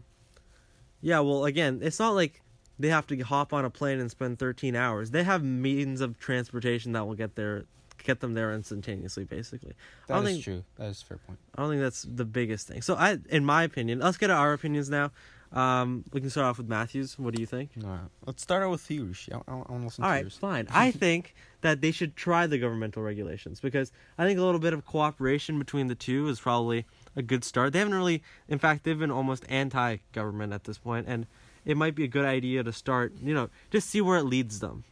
Yeah, 1.02 1.20
well, 1.20 1.44
again, 1.44 1.82
it's 1.84 2.00
not 2.00 2.12
like 2.12 2.42
they 2.80 2.88
have 2.88 3.06
to 3.08 3.20
hop 3.20 3.52
on 3.52 3.66
a 3.66 3.70
plane 3.70 4.00
and 4.00 4.10
spend 4.10 4.40
13 4.40 4.78
hours. 4.78 5.12
They 5.12 5.24
have 5.24 5.44
means 5.44 6.00
of 6.00 6.18
transportation 6.18 6.94
that 6.94 7.06
will 7.06 7.16
get 7.16 7.36
there, 7.36 7.66
get 8.02 8.22
them 8.22 8.34
there 8.34 8.54
instantaneously. 8.54 9.26
Basically, 9.26 9.74
I 10.08 10.14
don't 10.14 10.28
is 10.28 10.32
think 10.32 10.44
true. 10.46 10.64
That 10.78 10.88
is 10.88 11.02
a 11.02 11.06
fair 11.06 11.18
point. 11.18 11.40
I 11.56 11.64
don't 11.64 11.72
think 11.72 11.82
that's 11.82 12.04
the 12.04 12.24
biggest 12.24 12.70
thing. 12.70 12.82
So, 12.82 12.96
I, 12.96 13.18
in 13.30 13.44
my 13.44 13.64
opinion, 13.64 14.00
let's 14.00 14.18
get 14.18 14.30
our 14.30 14.54
opinions 14.54 14.90
now. 14.90 15.12
Um, 15.54 16.06
we 16.14 16.22
can 16.22 16.30
start 16.30 16.46
off 16.46 16.58
with 16.60 16.70
Matthews. 16.70 17.20
What 17.20 17.36
do 17.36 17.42
you 17.42 17.46
think? 17.46 17.76
No, 17.76 18.00
let's 18.26 18.42
start 18.42 18.64
out 18.64 18.72
with 18.72 18.90
you, 18.90 19.14
I, 19.32 19.36
I, 19.36 19.40
I 19.52 19.54
want 19.56 19.68
to 19.68 19.74
listen 19.84 20.04
All 20.04 20.10
to 20.10 20.14
right, 20.14 20.22
yours. 20.24 20.38
fine. 20.38 20.68
I 20.72 20.92
think 20.92 21.36
that 21.60 21.82
they 21.82 21.92
should 21.92 22.16
try 22.16 22.48
the 22.48 22.58
governmental 22.58 23.04
regulations 23.04 23.60
because 23.60 23.92
I 24.18 24.26
think 24.26 24.40
a 24.40 24.44
little 24.44 24.62
bit 24.62 24.74
of 24.74 24.86
cooperation 24.86 25.60
between 25.60 25.88
the 25.88 25.96
two 25.96 26.28
is 26.30 26.40
probably 26.40 26.86
a 27.18 27.22
good 27.22 27.44
start. 27.44 27.74
They 27.74 27.80
haven't 27.80 27.96
really, 27.96 28.24
in 28.48 28.60
fact, 28.60 28.86
they've 28.86 28.98
been 28.98 29.12
almost 29.12 29.46
anti-government 29.50 30.54
at 30.54 30.64
this 30.64 30.78
point, 30.78 31.08
and 31.10 31.28
it 31.66 31.76
might 31.76 31.96
be 31.96 32.06
a 32.06 32.08
good 32.08 32.26
idea 32.26 32.64
to 32.64 32.72
start. 32.72 33.14
You 33.22 33.34
know, 33.34 33.50
just 33.72 33.90
see 33.90 34.00
where 34.00 34.18
it 34.18 34.24
leads 34.24 34.62
them. 34.62 34.86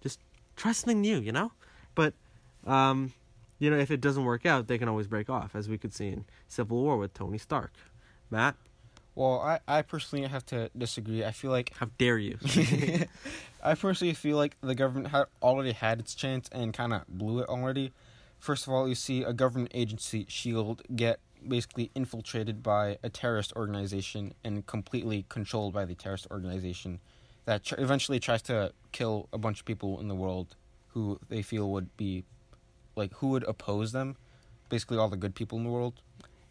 Just 0.00 0.20
try 0.56 0.72
something 0.72 1.02
new, 1.02 1.18
you 1.18 1.32
know. 1.32 1.52
But, 1.94 2.14
um, 2.66 3.12
you 3.58 3.70
know, 3.70 3.76
if 3.76 3.90
it 3.90 4.00
doesn't 4.00 4.24
work 4.24 4.46
out, 4.46 4.68
they 4.68 4.78
can 4.78 4.88
always 4.88 5.06
break 5.06 5.28
off, 5.28 5.54
as 5.54 5.68
we 5.68 5.76
could 5.76 5.92
see 5.92 6.08
in 6.08 6.24
Civil 6.48 6.78
War 6.82 6.96
with 6.96 7.12
Tony 7.12 7.38
Stark. 7.38 7.72
Matt, 8.30 8.56
Well, 9.18 9.40
I, 9.40 9.58
I 9.66 9.82
personally 9.82 10.28
have 10.28 10.46
to 10.46 10.70
disagree. 10.78 11.24
I 11.24 11.32
feel 11.32 11.50
like 11.50 11.72
how 11.74 11.88
dare 11.98 12.18
you? 12.18 12.38
I 13.64 13.74
personally 13.74 14.14
feel 14.14 14.36
like 14.36 14.56
the 14.60 14.76
government 14.76 15.08
had 15.08 15.24
already 15.42 15.72
had 15.72 15.98
its 15.98 16.14
chance 16.14 16.48
and 16.52 16.72
kind 16.72 16.92
of 16.92 17.02
blew 17.08 17.40
it 17.40 17.48
already. 17.48 17.90
First 18.38 18.68
of 18.68 18.72
all, 18.72 18.88
you 18.88 18.94
see 18.94 19.24
a 19.24 19.32
government 19.32 19.72
agency, 19.74 20.24
Shield, 20.28 20.82
get 20.94 21.18
basically 21.48 21.90
infiltrated 21.96 22.62
by 22.62 22.98
a 23.02 23.08
terrorist 23.08 23.52
organization 23.56 24.34
and 24.44 24.64
completely 24.68 25.26
controlled 25.28 25.74
by 25.74 25.84
the 25.84 25.96
terrorist 25.96 26.28
organization 26.30 27.00
that 27.44 27.64
tr- 27.64 27.74
eventually 27.78 28.20
tries 28.20 28.42
to 28.42 28.72
kill 28.92 29.28
a 29.32 29.38
bunch 29.38 29.58
of 29.58 29.66
people 29.66 29.98
in 29.98 30.06
the 30.06 30.14
world 30.14 30.54
who 30.90 31.18
they 31.28 31.42
feel 31.42 31.68
would 31.72 31.96
be 31.96 32.22
like 32.94 33.12
who 33.14 33.30
would 33.30 33.42
oppose 33.48 33.90
them, 33.90 34.14
basically 34.68 34.96
all 34.96 35.08
the 35.08 35.16
good 35.16 35.34
people 35.34 35.58
in 35.58 35.64
the 35.64 35.70
world. 35.70 36.02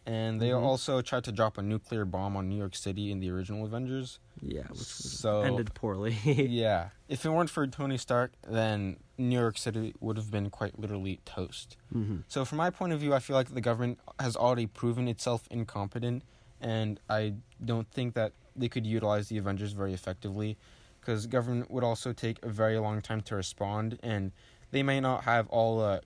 And 0.08 0.40
they 0.40 0.50
Mhm. 0.52 0.62
also 0.64 1.02
tried 1.02 1.26
to 1.26 1.34
drop 1.34 1.58
a 1.58 1.62
nuclear 1.62 2.06
bomb 2.06 2.38
on 2.38 2.48
New 2.48 2.56
York 2.56 2.76
City 2.76 3.12
in 3.12 3.20
the 3.20 3.30
original 3.30 3.66
Avengers. 3.66 4.20
yeah, 4.40 4.68
which 4.70 4.84
So 4.88 5.42
ended 5.42 5.74
poorly. 5.74 6.12
yeah. 6.24 6.92
If 7.10 7.26
it 7.26 7.30
weren't 7.32 7.50
for 7.50 7.66
Tony 7.68 7.98
Stark, 7.98 8.32
then 8.48 8.98
New 9.18 9.38
York 9.38 9.58
City 9.58 9.94
would 10.00 10.16
have 10.16 10.30
been 10.32 10.50
quite 10.52 10.80
literally 10.80 11.20
toast. 11.26 11.76
hmm 11.92 12.20
So, 12.30 12.46
from 12.46 12.58
my 12.60 12.70
point 12.70 12.94
of 12.94 13.00
view, 13.02 13.14
I 13.16 13.20
feel 13.20 13.36
like 13.36 13.50
the 13.54 13.62
government 13.62 14.00
has 14.20 14.36
already 14.38 14.68
proven 14.68 15.08
itself 15.10 15.48
incompetent, 15.52 16.24
and 16.62 17.00
I 17.10 17.34
don't 17.66 17.90
think 17.92 18.14
that 18.14 18.32
they 18.56 18.70
could 18.70 18.86
utilize 18.88 19.28
the 19.28 19.38
Avengers 19.40 19.74
very 19.74 19.94
effectively, 19.94 20.56
because 21.02 21.26
government 21.28 21.70
would 21.72 21.84
also 21.84 22.14
take 22.14 22.38
a 22.46 22.50
very 22.50 22.78
long 22.80 23.02
time 23.02 23.22
to 23.22 23.36
respond, 23.36 24.00
and 24.04 24.32
they 24.72 24.84
may 24.84 25.00
not 25.02 25.24
have 25.24 25.48
all 25.50 25.80
the 25.80 26.02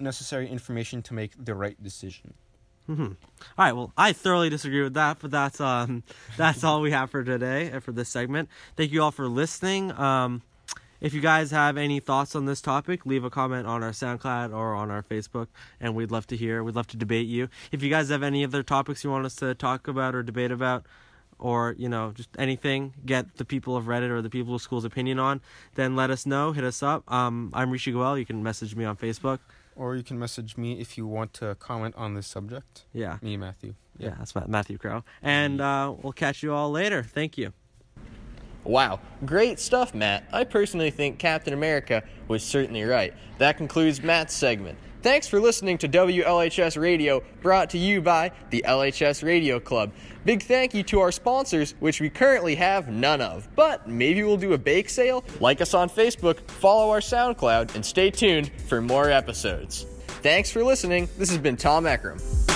necessary 0.00 0.48
information 0.48 1.00
to 1.02 1.14
make 1.14 1.32
the 1.42 1.54
right 1.54 1.80
decision. 1.82 2.34
Hmm 2.86 3.02
All 3.02 3.08
right. 3.58 3.72
Well, 3.72 3.92
I 3.96 4.12
thoroughly 4.12 4.50
disagree 4.50 4.82
with 4.82 4.94
that, 4.94 5.18
but 5.20 5.30
that's 5.30 5.60
um 5.60 6.02
that's 6.36 6.64
all 6.64 6.80
we 6.80 6.90
have 6.90 7.10
for 7.10 7.22
today 7.22 7.70
and 7.70 7.82
for 7.82 7.92
this 7.92 8.08
segment. 8.08 8.48
Thank 8.76 8.92
you 8.92 9.02
all 9.02 9.12
for 9.12 9.28
listening. 9.28 9.92
Um, 9.92 10.42
if 11.00 11.12
you 11.12 11.20
guys 11.20 11.50
have 11.50 11.76
any 11.76 11.98
thoughts 11.98 12.36
on 12.36 12.46
this 12.46 12.60
topic, 12.60 13.04
leave 13.04 13.24
a 13.24 13.30
comment 13.30 13.66
on 13.66 13.82
our 13.82 13.90
SoundCloud 13.90 14.54
or 14.54 14.74
on 14.74 14.88
our 14.88 15.02
Facebook, 15.02 15.48
and 15.80 15.96
we'd 15.96 16.12
love 16.12 16.28
to 16.28 16.36
hear. 16.36 16.62
We'd 16.62 16.76
love 16.76 16.86
to 16.88 16.96
debate 16.96 17.26
you. 17.26 17.48
If 17.72 17.82
you 17.82 17.90
guys 17.90 18.08
have 18.10 18.22
any 18.22 18.44
other 18.44 18.62
topics 18.62 19.02
you 19.02 19.10
want 19.10 19.26
us 19.26 19.34
to 19.36 19.54
talk 19.54 19.88
about 19.88 20.14
or 20.14 20.22
debate 20.22 20.52
about, 20.52 20.86
or 21.40 21.74
you 21.76 21.88
know 21.88 22.12
just 22.14 22.28
anything 22.38 22.94
get 23.04 23.36
the 23.36 23.44
people 23.44 23.76
of 23.76 23.86
Reddit 23.86 24.10
or 24.10 24.22
the 24.22 24.30
people 24.30 24.54
of 24.54 24.62
school's 24.62 24.84
opinion 24.84 25.18
on, 25.18 25.40
then 25.74 25.96
let 25.96 26.10
us 26.10 26.24
know. 26.24 26.52
Hit 26.52 26.62
us 26.64 26.82
up. 26.82 27.10
Um, 27.12 27.50
I'm 27.52 27.70
Rishi 27.70 27.90
Goel. 27.90 28.16
You 28.16 28.24
can 28.26 28.42
message 28.42 28.76
me 28.76 28.84
on 28.84 28.96
Facebook. 28.96 29.40
Or 29.76 29.96
you 29.96 30.02
can 30.02 30.18
message 30.18 30.56
me 30.56 30.80
if 30.80 30.96
you 30.98 31.06
want 31.06 31.32
to 31.34 31.54
comment 31.56 31.94
on 31.96 32.14
this 32.14 32.26
subject. 32.26 32.84
Yeah, 32.92 33.18
Me, 33.22 33.36
Matthew. 33.36 33.74
yeah, 33.98 34.14
that's 34.18 34.34
Matthew 34.46 34.78
Crow. 34.78 35.04
And 35.22 35.60
uh, 35.60 35.94
we'll 36.02 36.12
catch 36.12 36.42
you 36.42 36.52
all 36.52 36.70
later. 36.70 37.02
Thank 37.02 37.38
you. 37.38 37.52
Wow, 38.64 39.00
great 39.24 39.58
stuff, 39.58 39.92
Matt. 39.92 40.24
I 40.32 40.44
personally 40.44 40.90
think 40.90 41.18
Captain 41.18 41.52
America 41.52 42.02
was 42.28 42.44
certainly 42.44 42.84
right. 42.84 43.12
That 43.38 43.56
concludes 43.56 44.02
Matt's 44.02 44.34
segment. 44.34 44.78
Thanks 45.02 45.26
for 45.26 45.40
listening 45.40 45.78
to 45.78 45.88
WLHS 45.88 46.80
Radio, 46.80 47.24
brought 47.42 47.70
to 47.70 47.78
you 47.78 48.00
by 48.00 48.30
the 48.50 48.64
LHS 48.64 49.24
Radio 49.24 49.58
Club. 49.58 49.90
Big 50.24 50.44
thank 50.44 50.74
you 50.74 50.84
to 50.84 51.00
our 51.00 51.10
sponsors, 51.10 51.74
which 51.80 52.00
we 52.00 52.08
currently 52.08 52.54
have 52.54 52.86
none 52.86 53.20
of, 53.20 53.48
but 53.56 53.88
maybe 53.88 54.22
we'll 54.22 54.36
do 54.36 54.52
a 54.52 54.58
bake 54.58 54.88
sale. 54.88 55.24
Like 55.40 55.60
us 55.60 55.74
on 55.74 55.90
Facebook, 55.90 56.48
follow 56.48 56.88
our 56.92 57.00
SoundCloud, 57.00 57.74
and 57.74 57.84
stay 57.84 58.12
tuned 58.12 58.52
for 58.68 58.80
more 58.80 59.10
episodes. 59.10 59.86
Thanks 60.06 60.52
for 60.52 60.62
listening. 60.62 61.08
This 61.18 61.30
has 61.30 61.38
been 61.38 61.56
Tom 61.56 61.82
Eckram. 61.82 62.51